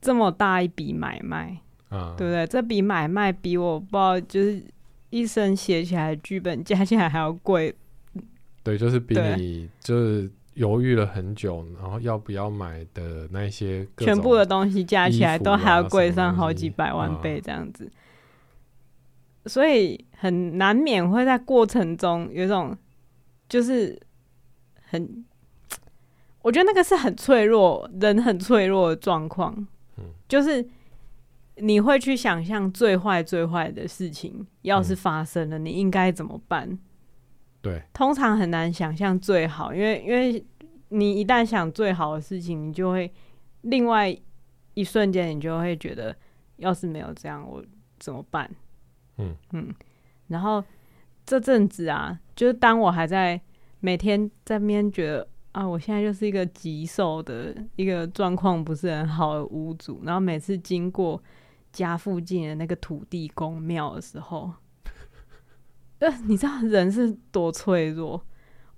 [0.01, 1.55] 这么大一笔买卖，
[1.89, 2.47] 啊、对不对？
[2.47, 4.63] 这笔买卖比我不知道，就是
[5.11, 7.75] 一生写起来的剧本加起来还要贵。
[8.63, 22.75] 对，就是比你就是犹豫了很久，然后要不要买的那些全部的东西加起来都还要贵上好几百万倍这样子，啊、所以很难免会在过程中有一种
[23.47, 24.01] 就是
[24.81, 25.23] 很。
[26.41, 29.53] 我觉得那个是很脆弱，人很脆弱的状况，
[29.97, 30.65] 嗯，就是
[31.55, 36.79] 你会去想象最坏、最坏的事情要是发生了，你应该怎么办？
[37.61, 40.41] 对，通常很难想象最好，因为因为
[40.87, 43.11] 你一旦想最好的事情，你就会
[43.63, 44.17] 另外
[44.75, 46.15] 一瞬间，你就会觉得，
[46.55, 47.61] 要是没有这样，我
[47.99, 48.49] 怎么办？
[49.17, 49.75] 嗯嗯，
[50.29, 50.63] 然后
[51.25, 53.41] 这阵子啊，就是当我还在
[53.81, 55.27] 每天在那边觉得。
[55.51, 61.21] 啊，我现在就是一个极瘦的一个状况不是很好的屋主，然后每次经过
[61.71, 64.51] 家附近的那个土地公庙的时候，
[65.99, 68.23] 呃，你知道人是多脆弱，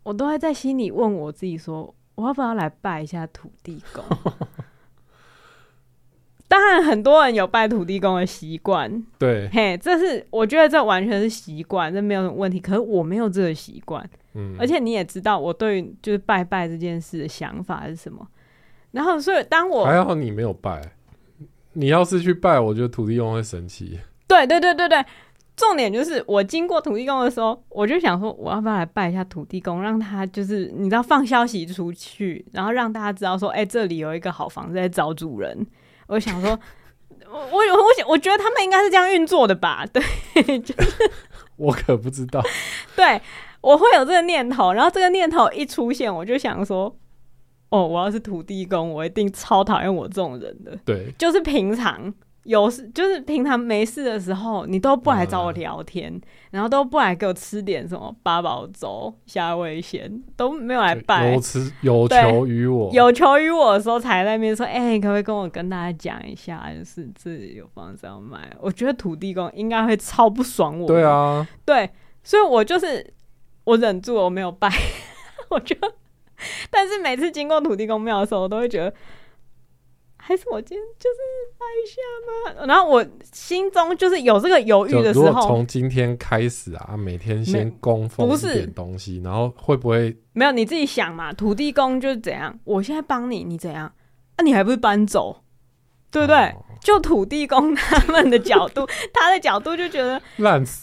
[0.03, 4.03] 我都会在心里问我自己说，我要不要来拜一下土地公？
[6.51, 12.59] 当然，很多人有拜土地公的习惯，对，嘿，这是我觉得这完全是习惯，这没有什么问题。
[12.59, 14.05] 可是我没有这个习惯。
[14.33, 18.27] 嗯，而且你也知道我对就是拜拜这件事的想法是什么，
[18.91, 20.81] 然后所以当我还好你没有拜，
[21.71, 23.97] 你要是去拜，我觉得土地公会生气。
[24.27, 25.05] 对对对对对，
[25.55, 35.65] 重点就是我经过土地公的时候，我就想说我要不要来拜一下土地公，让他就是你知道放消息出去，然后让大家知道说，哎、欸，这里有一个好房子在找主人。
[36.11, 36.59] 我想说，
[37.29, 39.85] 我我我想我觉得他们应该是这样运作的吧？
[39.91, 40.03] 对，
[40.59, 41.11] 就是
[41.55, 42.43] 我可不知道。
[42.95, 43.21] 对。
[43.61, 46.91] 我会有这个念头，然后这个念头一出现，我就想说
[47.69, 52.11] ：“哦，我要是土地公，我一定超讨厌我这种人的。”对，就是平常
[52.43, 61.33] 有事就是平常没事的时候，你都不来找我聊天，嗯、然后都不来给我吃点什么八宝粥、虾味鲜，都没有来拜。
[61.33, 68.51] 有吃有求于我，有求于我的时候才在那边说，哎、欸，可不可以跟我跟大家讲一下，就是这里有房子要卖？
[68.59, 70.87] 我觉得土地公应该会超不爽我。
[70.87, 71.87] 对啊，对，
[72.23, 73.13] 所以我就是
[73.65, 74.67] 我忍住了，我没有拜。
[75.49, 75.75] 我就，
[76.71, 78.91] 但是每次经过土地公庙的时候，我都会觉得。
[80.23, 81.19] 还是我今天就是
[81.57, 82.65] 拍一下吗？
[82.67, 83.03] 然后我
[83.33, 85.41] 心中就是有这个犹豫的时候。
[85.47, 90.15] 从今天开始啊，每天先供奉一点东西，然后会不会？
[90.33, 91.33] 没有，你自己想嘛。
[91.33, 92.57] 土地公就是怎样？
[92.63, 93.91] 我现在帮你，你怎样？
[94.35, 95.43] 啊，你还不是搬走？
[96.11, 96.35] 对不对？
[96.35, 100.21] 哦就土地公他们的角度， 他的角度就觉得，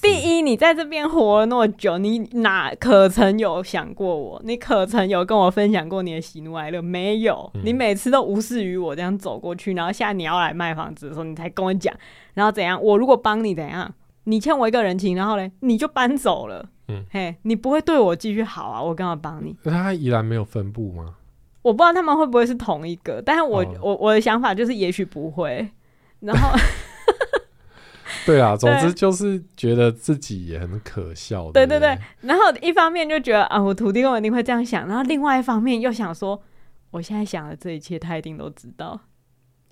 [0.01, 4.41] 第一，你在这边活了那么久，你哪可曾有想过我？
[4.45, 6.81] 你可曾有跟我分享过你的喜怒哀乐？
[6.81, 11.93] 没有，你每次都无视于我这样走过去，然后现在你要来卖房子的时候，你才跟我讲，
[12.35, 12.81] 然后怎样？
[12.81, 13.93] 我如果帮你怎样？
[14.25, 18.83] 你欠我一个人情，然后嘞，你就搬走了，嗯，嘿，你不会对我继续好啊？
[18.83, 19.57] 我干嘛帮你？
[19.65, 21.15] 他依然没有分布吗？
[21.63, 25.69] 我不知道他们会不会是同一个，但是我、哦、我我的想法就是，也许不会。
[26.21, 26.59] 然后，
[28.27, 31.51] 对啊，总之就是觉得自己也很可笑。
[31.53, 36.43] 对对对，然后一方面就觉得啊，我徒弟跟我一定会这样想，然后另外一方面又想说，
[36.91, 39.01] 我现在想的这一切，他一定都知道。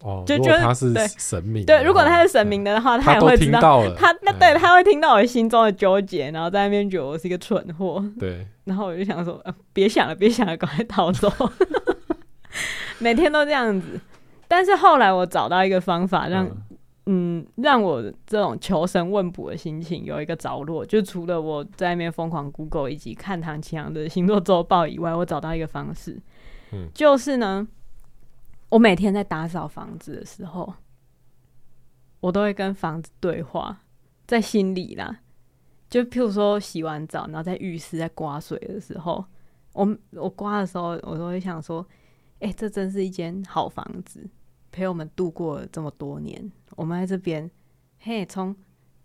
[0.02, 3.82] 哦，就觉得他是神明，对，如果他是神明的话，他也会知道。
[3.94, 8.04] 他那对，他会听到我心中的纠结，然后在那边觉得我是一个蠢货。
[8.20, 11.32] 对，然后我就想说，别想了，别想了，赶快逃走。
[13.00, 13.98] 每天都这样子。
[14.48, 16.56] 但是后来我找到一个方法让，让
[17.06, 20.86] 嗯，嗯让我这种求神问卜的心情有一个着落。
[20.86, 26.20] 就除了我在那边疯狂 Google 以及看唐奇阳的星座周报以外，我找到一个方式，
[26.72, 27.66] 嗯，就是呢，
[28.68, 30.74] 我每天在打扫房子的时候，
[32.20, 33.82] 我都会跟房子对话，
[34.26, 35.20] 在心里啦。
[35.90, 39.24] 就譬如说洗完澡，然后在浴室在刮水的时候，
[39.72, 41.86] 我我刮的时候，我都会想说。
[42.38, 44.28] 哎、欸，这真是一间好房子，
[44.70, 46.52] 陪我们度过了这么多年。
[46.76, 47.50] 我们在这边，
[47.98, 48.54] 嘿，从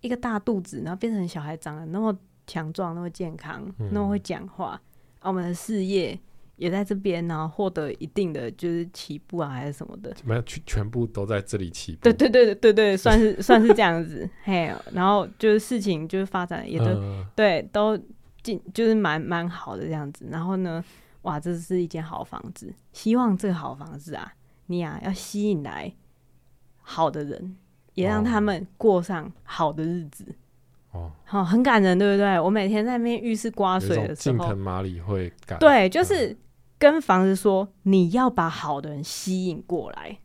[0.02, 2.14] 一个大肚子，然后变成小孩长得那么
[2.46, 4.72] 强壮、那么健康、嗯、那么会讲话，
[5.20, 6.20] 啊，我们的事业
[6.58, 12.00] 也在这边，然后获得一定的就是起步啊，还是什么的，没有全全部都在这里起步。
[12.02, 14.30] 对对对对对，算是算是这样子。
[14.44, 17.98] 嘿，然后就是事情就是发展也都、呃、对，都
[18.44, 20.26] 进就是蛮蛮好的这样子。
[20.30, 20.84] 然后呢？
[21.24, 22.74] 哇，这是一间好房子。
[22.92, 24.34] 希望这个好房子啊，
[24.68, 25.94] 你啊要吸引来
[26.82, 27.56] 好的人，
[27.94, 30.26] 也让他们过上好的日子。
[30.92, 32.40] 哦， 好，很感人，对不对？
[32.40, 35.60] 我每天在那边浴室刮水的时候，近藤麻里会感。
[35.60, 36.36] 对，就是
[36.78, 40.18] 跟房子说，嗯、你要把好的人吸引过来。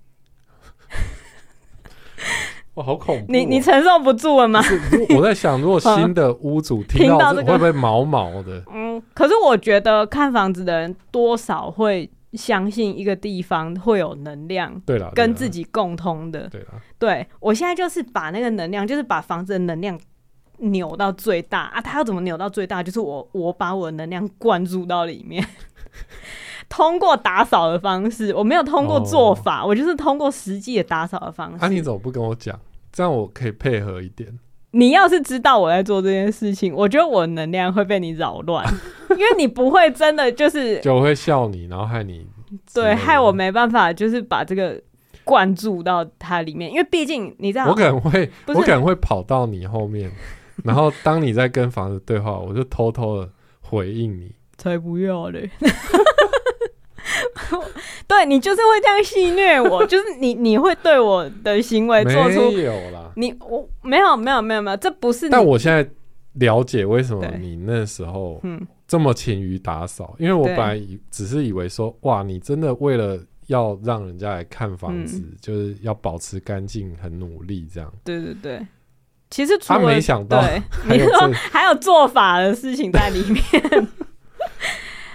[2.77, 3.27] 哇，好恐怖、哦！
[3.29, 4.63] 你你承受不住了吗？
[5.17, 8.63] 我在想，如果新的屋主听到这个，会不会毛毛的？
[8.73, 16.49] 嗯，可是我觉得看房子的人多少会相信一个地方会有能量，对了，跟自己共通的。
[16.49, 19.99] 对了，对我现在就是把那个能量，就是把房子的能量
[20.59, 21.81] 扭到最大啊！
[21.81, 22.83] 他要怎么扭到最大？
[22.83, 25.43] 就是我我把我的能量灌注到里面，
[26.69, 31.65] 通过打扫的方式，我没有通过做法，哦、我就是通过实际的打扫的方式。
[31.65, 32.59] 啊，你怎么不跟我讲？
[32.93, 34.39] 这样我可以配合一点。
[34.73, 38.67] 你要是知道我在做这件事情，我觉得我的能量会被你扰乱，
[39.11, 42.27] 因为你不会真的就是就会笑你，然后害你
[42.75, 44.79] 对，害我没办法就是把这个
[45.25, 50.11] 灌注到它里面，因为毕竟你知道，我可能会我可能会跑到你后面，
[50.65, 53.31] 然后当你在跟房子对话，我就偷偷的
[53.63, 55.49] 回应你， 才不要嘞。
[58.09, 65.29] 对，你就是会这样戏虐我， 就是你你会对我的行为做出没有啦，你我没有没有没有没有，这不是。
[65.29, 65.89] 但我现在
[66.35, 68.43] 了解为什么你那时候
[68.89, 77.93] 这么勤于打扫，因为我本来只是以为说哇，你真的为了要让人家来看房子，嗯、就是要保持干净，很努力这样。
[78.05, 78.67] 对对对，
[79.31, 80.43] 其实他没想到，
[80.89, 83.89] 你说还有做法的事情在里面。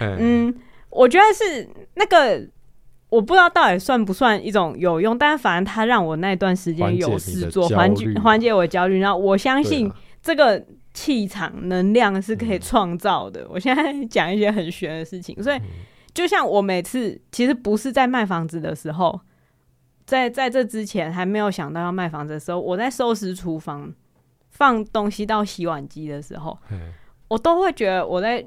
[0.00, 0.54] 嗯。
[0.92, 2.46] 我觉得是那个，
[3.08, 9.00] 我不知道到底算不算一种有用，但是反正他让我那段时间有事做，缓解缓解我焦虑。
[9.00, 9.90] 然后我相信
[10.22, 13.46] 这个气场能量是可以创造的。
[13.48, 15.58] 我现在讲一些很玄的事情，所以
[16.12, 19.18] 就像我每次其实不是在卖房子的时候，
[20.04, 23.90] 在在这之前还没有想到要卖房子的时候，我在收拾厨房、
[24.50, 26.58] 放东西到洗碗机的时候，
[27.28, 28.46] 我都会觉得我在。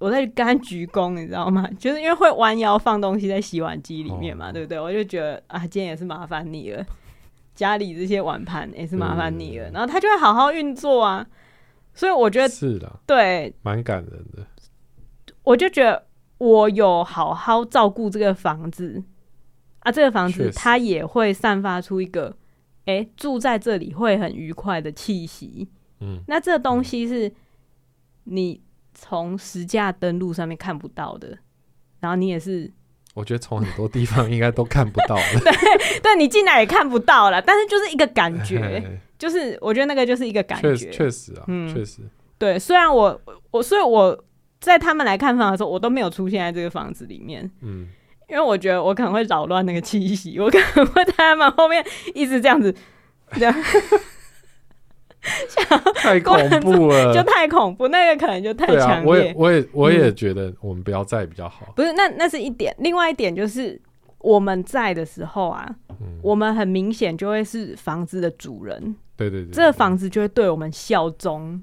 [0.00, 1.68] 我在跟他鞠躬，你知道吗？
[1.78, 4.80] 就是因为会弯腰放东西在洗碗机里面嘛，哦、对不对？
[4.80, 6.84] 我就觉得啊，今天也是麻烦你了。
[7.54, 11.26] 家里这些碗盘也是麻烦你了，然后他就会好好运作啊。
[11.92, 14.46] 所以我觉得是的，对，蛮感人的。
[15.42, 16.06] 我就觉得
[16.38, 19.02] 我有好好照顾这个房子
[19.80, 22.34] 啊，这个房子它也会散发出一个，
[22.86, 25.68] 哎、欸，住在这里会很愉快的气息。
[26.00, 27.30] 嗯，那这东西是
[28.24, 28.62] 你
[28.94, 31.38] 从实价登录上面看不到的，
[32.00, 32.70] 然后你也是，
[33.14, 35.40] 我觉得从很多地方应该都看不到了。
[35.40, 42.02] 对，对你进来也看不到了，但是就是一个感觉，就是我觉得那个就是一个感觉，确实啊，嗯，确实。
[42.38, 43.20] 对，虽然我
[43.50, 44.24] 我所以我
[44.60, 47.88] 在他们来看房的时候，我都没有出现在这个房子里面，嗯，
[48.28, 51.84] 因为我觉得我可能会扰乱那个气息，我可能会在他们后面
[52.14, 52.74] 一直这样子，
[53.32, 53.54] 这样。
[55.94, 59.06] 太恐怖了， 就太恐怖，那个可能就太强烈。
[59.06, 61.72] 我也，我也，我也觉得我们不要在比较好。
[61.76, 63.80] 不是，那那是一点，另外一点就是
[64.18, 65.68] 我们在的时候啊，
[66.22, 68.96] 我们很明显就会是房子的主人。
[69.16, 71.62] 对对对，这个房子就会对我们效忠。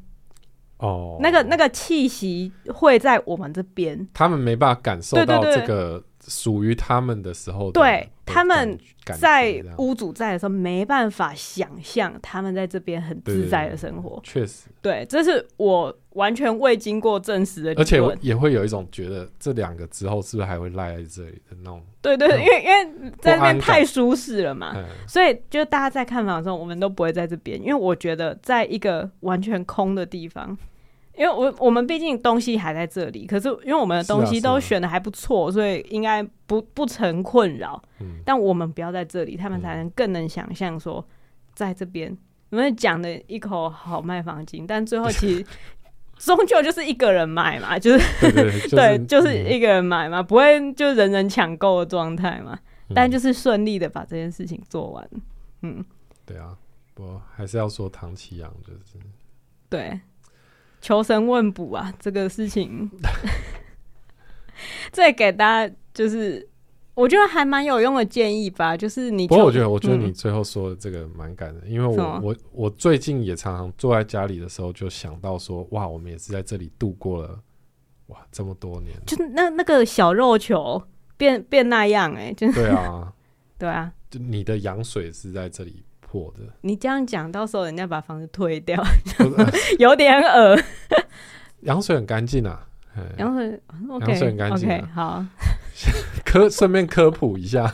[0.78, 6.04] 哦，那个那个气息会在我们这边，他们没办法感受到这个。
[6.28, 8.78] 属于他们的时候的，对，他们
[9.20, 14.20] 在屋主在的时候没办法想象他们在这边很自在的生活。
[14.24, 21.82] 确实，对，这是我完全未经过证实的，而且也会有一种觉得这两个之后是不是还会赖在这里的那种。
[22.02, 24.76] 对对，因为因为在那边太舒适了嘛，
[25.08, 30.58] 所以就大家在看房的时候，我们都不会在这边，因为我觉得在一个完全空的地方。
[31.18, 37.82] 因为我我们毕竟东西还在这里，可是因为我们的东西都选的还不错，所以应该不不成困扰。
[38.24, 41.04] 但我们不要在这里，他们才能更能想象说，
[41.54, 42.16] 在这边
[42.52, 45.46] 我们讲的一口好卖房金，但最后其实
[46.18, 52.58] 终究就是一个人买嘛，就是对， 就是一个人买嘛，不会就人人抢购的状态嘛。
[52.94, 55.10] 但就是顺利的把这件事情做完。
[55.62, 55.84] 嗯，
[56.26, 56.58] 对啊，
[56.96, 58.98] 我还是要说唐綺阳就是
[59.70, 60.00] 对。
[60.88, 62.90] 求神问卜啊，这个事情，
[64.90, 66.48] 这给大家就是
[66.94, 68.78] 我觉得还蛮有用的建议吧。
[68.78, 77.38] 就是你，不过我觉得，我觉得你最后说的这个蛮感人，嗯、因为我我我最近也常常坐在家里的时候，就想到说，哇，我们也是在这里度过了
[78.06, 80.82] 哇这么多年，就是那那个小肉球
[81.18, 83.14] 变变那样哎、欸，就是对啊，
[83.60, 85.84] 对啊，就你的羊水是在这里。
[86.10, 88.82] 破的，你这样讲，到时候人家把房子退掉，
[89.78, 90.58] 有点恶。
[91.62, 92.66] 羊水很干净啊，
[93.18, 93.62] 羊水，
[94.00, 94.88] 羊水很干净。
[94.88, 95.26] 好，
[96.24, 97.74] 科顺便科普一下，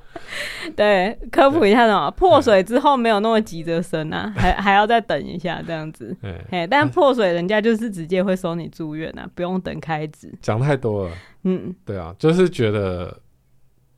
[0.76, 2.10] 对，科普一下什么？
[2.12, 6.14] 破水之后没有那么急着生啊，还还要再等一下这样子。
[6.50, 10.32] 哎，但破水人家就是直接会收你住院啊，不用等开指。
[10.40, 13.18] 讲太多了，嗯，对啊，就是觉得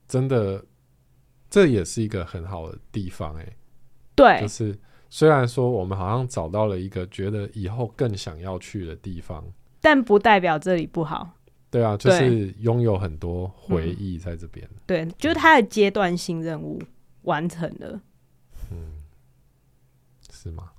[0.07, 0.63] 真的，
[1.49, 3.45] 这也是一个很好的地方哎。
[4.19, 4.77] 对，就是
[5.09, 9.41] 虽然说我们好像找到了一个觉得以后更想要去的地方，
[9.79, 11.29] 但不代表这里不好。
[11.71, 14.67] 对啊，就是拥有很多回忆在这边。
[14.71, 14.77] 嗯。
[14.85, 16.81] 对，就是他的阶段性任务
[17.21, 18.01] 完成了。
[18.71, 19.03] 嗯，
[20.29, 20.71] 是吗？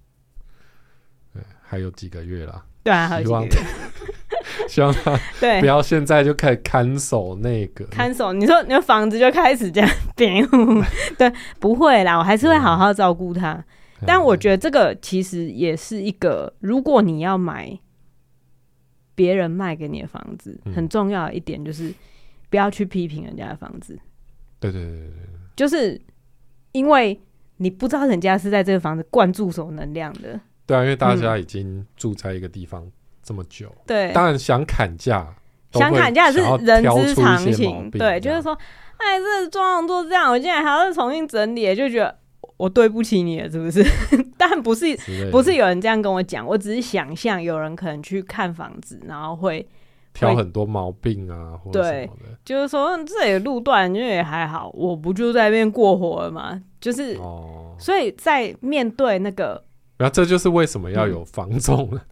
[1.32, 2.66] 对，还有几个月啦。
[2.82, 3.50] 对啊，还有几个月。
[4.68, 8.32] 希望他对不要现在就开始看守那个看守。
[8.32, 10.46] 你说你的房子就开始这样变，
[11.18, 13.52] 对，不会啦，我还是会好好照顾他。
[14.00, 17.78] 嗯、但我觉得这个其实也是一个，如果你要买
[19.14, 21.92] 别人卖给你的房子，嗯、很重要的一点就是
[22.48, 23.98] 不要去批评人家的房子。
[24.58, 25.10] 对对对对，
[25.56, 26.00] 就是
[26.72, 27.20] 因为
[27.58, 30.40] 你不知道人家是在这个房子灌注什么能量的。
[30.66, 32.90] 对啊，因为大家已经住在一个地方。
[33.30, 35.24] 这么久，对，当然想砍价，
[35.70, 38.52] 想砍价是人之常情，对，就是说，
[38.96, 42.18] 哎，这装潢都这样，我现在还要再重新整理，就觉得
[42.56, 43.86] 我对不起你了，是不是？
[44.36, 44.98] 但不是，
[45.30, 49.64] 不是有人这样跟我讲，我只是想象有人可能去看房子，然后会
[50.12, 56.60] 挑很多毛病啊，或者什么的，就是说这里路段因为也还好，我不就在那边过活了嘛？
[56.80, 59.62] 就是，哦，所以在面对那个，
[59.98, 62.02] 然后这就是为什么要有房仲了。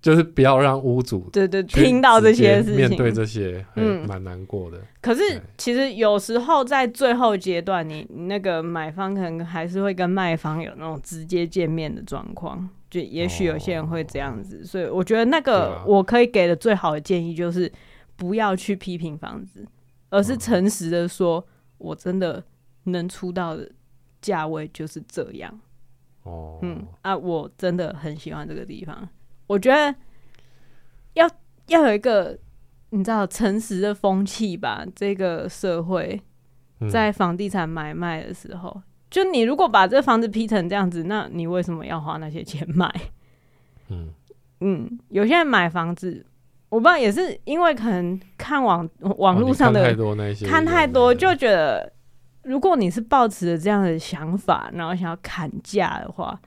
[0.00, 4.80] 就是不要让屋主对对听到这些事情，面对这些，嗯，蛮难过的。
[5.00, 5.20] 可是
[5.56, 14.64] 其实有时候在最后阶段，你那个买方可能还是会跟卖方有那种直接见面的状况，就也许有些人会这样子。
[14.64, 17.70] 所以我觉得那个我可以给的最好的建议就是
[18.14, 19.66] 不要去批评房子，
[20.10, 21.44] 而是诚实的说，
[21.78, 22.42] 我真的
[22.84, 23.68] 能出到的
[24.22, 25.58] 价位就是这样。
[26.22, 29.08] 哦，嗯啊，我真的很喜欢这个地方。
[29.48, 29.92] 我觉得
[31.14, 31.28] 要
[31.66, 32.38] 要有一个
[32.90, 34.86] 你知道诚实的风气吧。
[34.94, 36.22] 这个社会
[36.88, 38.80] 在房地产买卖的时候，
[39.10, 42.88] 就你如果把这房子批成这样子，那你为什么要花那些钱买？
[43.90, 44.10] 嗯
[44.60, 46.24] 嗯，有些人买房子，
[46.68, 51.92] 我不知道也是因为可能看网网络上的、哦、看太多那些，看太多就觉得，
[52.42, 56.38] 如果你是抱持着这样的想法，然后想要砍价的话，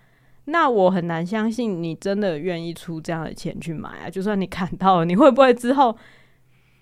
[0.52, 4.10] 那我很难相信你真的愿意出这样的钱去买啊！
[4.10, 5.97] 就算你砍到了，你会不会之后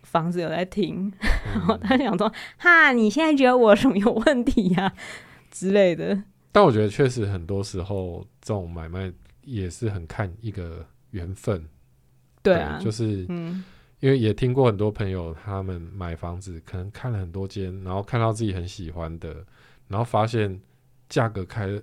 [0.04, 1.12] 房子有在停？
[1.22, 1.22] 嗯、
[1.54, 4.94] 然 后他想说：“哈，你现在觉得我什么有问题呀、啊？”
[5.52, 6.24] 之类的。
[6.52, 9.12] 但我觉得确实很多时候这种买卖
[9.44, 11.64] 也是很看一个缘分。
[12.42, 13.64] 对啊，对就是，嗯，
[14.00, 19.46] 因为也听过很多朋友他们买房子，可能看了很多间，然后看到自己很喜欢的，
[19.88, 20.60] 然后发现
[21.08, 21.80] 价格开。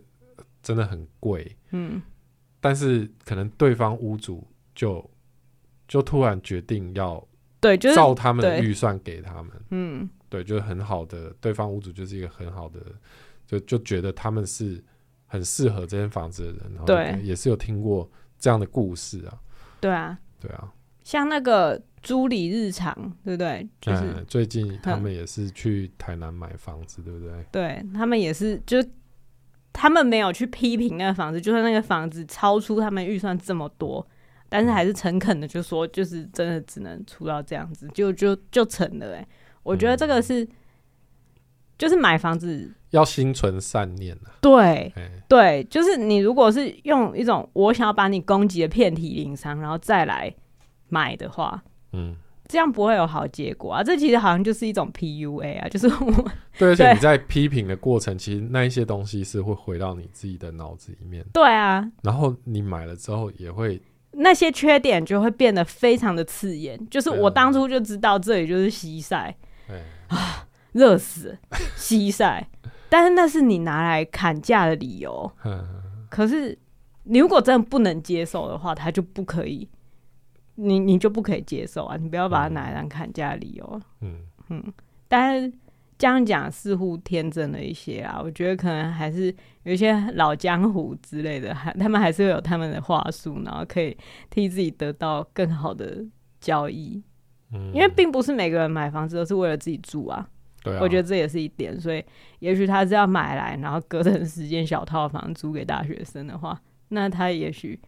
[0.67, 2.03] 真的很贵，嗯，
[2.59, 4.45] 但是可能对方屋主
[4.75, 5.09] 就
[5.87, 7.25] 就突然决定要
[7.61, 12.81] 对，就是照他们的预算给他们，嗯，对，就是很好的，对方屋主就是一个很好的，
[13.47, 14.83] 就就觉得他们是
[15.29, 19.39] 很适合这间房子的人，然后对，也是有听过这样的故事啊，
[19.81, 20.73] 对啊，对啊，
[21.05, 22.93] 像那个租里日常，
[23.23, 23.69] 对不对？
[23.81, 27.47] 就是、嗯、最近他们也是去台南买房子，对不对？
[27.53, 28.85] 对他们也是就。
[29.79, 34.05] 他们没有去批评那个房子，就算那个房子超出他们预算这么多，
[34.49, 39.14] 但是还是诚恳的就说，就是真的只能出到这样子，就就就成了。
[39.14, 39.29] 哎，
[39.62, 40.49] 我觉得这个是，嗯、
[41.77, 44.33] 就是买房子要心存善念啊。
[44.41, 44.91] 对，
[45.29, 50.35] 对，就是你如果是用一种我想要把你攻击的遍体鳞伤，然后再来
[50.89, 51.62] 买的话，
[51.93, 52.16] 嗯。
[52.49, 53.82] 这样不会有好结果啊！
[53.82, 61.24] 这其实好像就是一种 PUA 啊，就是我对，而且你在批评的过程，其实那一些东西是会回到你自己的脑子里面。
[61.32, 63.80] 对啊，然后你买了之后也会
[64.12, 66.78] 那些缺点就会变得非常的刺眼。
[66.88, 69.36] 就是我当初就知道这里就是西晒，
[70.09, 71.36] 啊，热死
[71.76, 72.49] 西晒，
[72.88, 75.30] 但是那是你拿来砍价的理由。
[76.09, 76.57] 可是
[77.03, 79.68] 你如果真的不能接受的话，它就不可以。
[80.57, 81.97] 你你就不可以接受啊！
[81.97, 83.81] 你不要把它拿来当砍价理由。
[84.01, 84.63] 嗯嗯，
[85.07, 85.53] 但是
[85.99, 88.21] 这样讲似乎天真了一些啊。
[88.23, 89.35] 我觉得可能还是
[89.65, 93.97] 有一些老江湖之类的，还他们还是会有他们的话术，然后可以
[94.31, 96.03] 替自己得到更好的
[96.41, 97.03] 交易。
[97.53, 100.27] 嗯，因为并不是每个人买房子都是为了自己住啊。
[100.63, 101.79] 对啊，我觉得这也是一点。
[101.79, 102.03] 所以
[102.39, 107.79] 也许他是要买来，然后隔成时间小套房租给大学生的话，那他也许。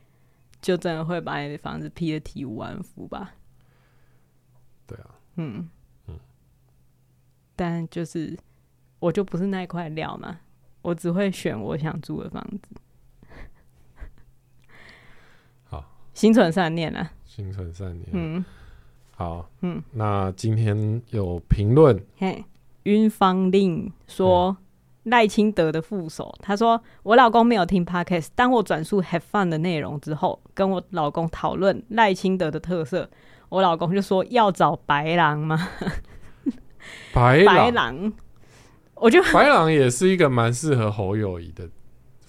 [0.60, 3.34] 就真的会把你的房子批的体无完肤吧？
[4.86, 5.68] 对啊，嗯。
[6.06, 6.18] 嗯，
[7.54, 8.36] 但就是
[8.98, 10.40] 我就不是那块料嘛，
[10.82, 12.68] 我只会选我想住的房子。
[15.64, 15.84] 好，
[16.14, 18.08] 心存善念啊，心存善念。
[18.12, 18.44] 嗯，
[19.12, 22.44] 好，嗯，那今天有评论，嘿，
[22.82, 24.56] 云方令说。
[24.60, 24.64] 嗯
[25.10, 33.08] 赖清德的副手，他说：“我老公没有听 Podcast，当我转述 Have Fun 的内容之后，跟我老公讨论赖清德的特色，
[33.48, 35.68] 我老公就说要找白狼吗？
[37.12, 38.12] 白狼白狼，
[38.94, 41.68] 我觉得白狼也是一个蛮适合侯友谊的。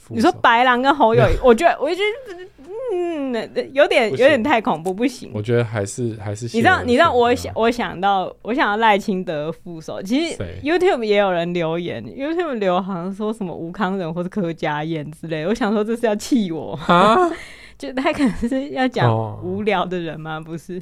[0.09, 2.49] 你说白狼跟侯友宜，我觉得，我觉得。”
[2.91, 3.31] 嗯，
[3.71, 5.29] 有点有点太恐怖，不行。
[5.31, 16.73] 我觉得还是还是你知道，你知道，我想我想到我想到赖清德副手，其实 YouTube 也有人留言，YouTube 留好像说什么吴康仁或是柯佳燕之类，我想说这是要气我。
[16.87, 17.15] 啊，
[17.77, 20.39] 就他可能是要讲无聊的人吗？
[20.39, 20.81] 不是，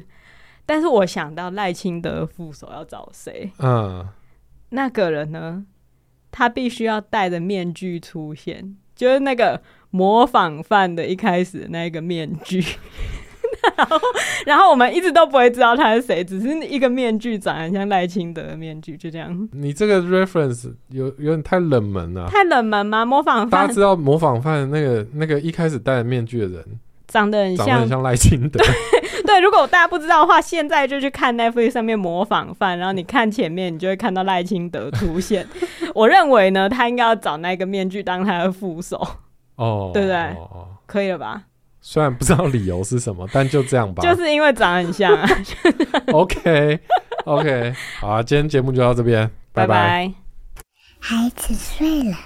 [0.64, 3.50] 但是我想到赖清德副手要找谁？
[3.58, 4.08] 嗯，
[4.70, 5.66] 那个人呢，
[6.30, 9.58] 他必须要戴着面具出现，就是那个。
[9.90, 12.62] 模仿犯的一开始的那个面具，
[13.74, 13.98] 然后
[14.44, 19.48] 然后我们一直都不会知道他是谁，只是一个面具长得像赖清德的面具，就这样。
[19.50, 23.06] 你这个 reference 有有点太冷门了，太冷门吗？
[23.06, 26.64] 模仿犯，大家知道模仿犯那个那个一开始戴着面具的人，
[27.06, 28.62] 长得很像，长得很像赖清德。
[29.28, 35.46] 对，如果大家不知道的话，现在就去看 Netflix 上面模仿犯，然后你看前面，你就会看到赖清德出现。
[35.94, 38.96] 我认为呢，他应该要找那个面具当他的副手。
[39.56, 40.16] 哦，对不对？
[40.16, 41.42] 哦，可以了吧？
[41.82, 44.00] 虽然不知道理由是什么，但就这样吧。
[44.06, 45.28] 就是因为长得很像啊。
[46.12, 46.80] OK，OK，、
[47.24, 50.10] okay, okay, 好啊，今天节目就到这边，拜拜。
[50.98, 52.16] 孩子睡了。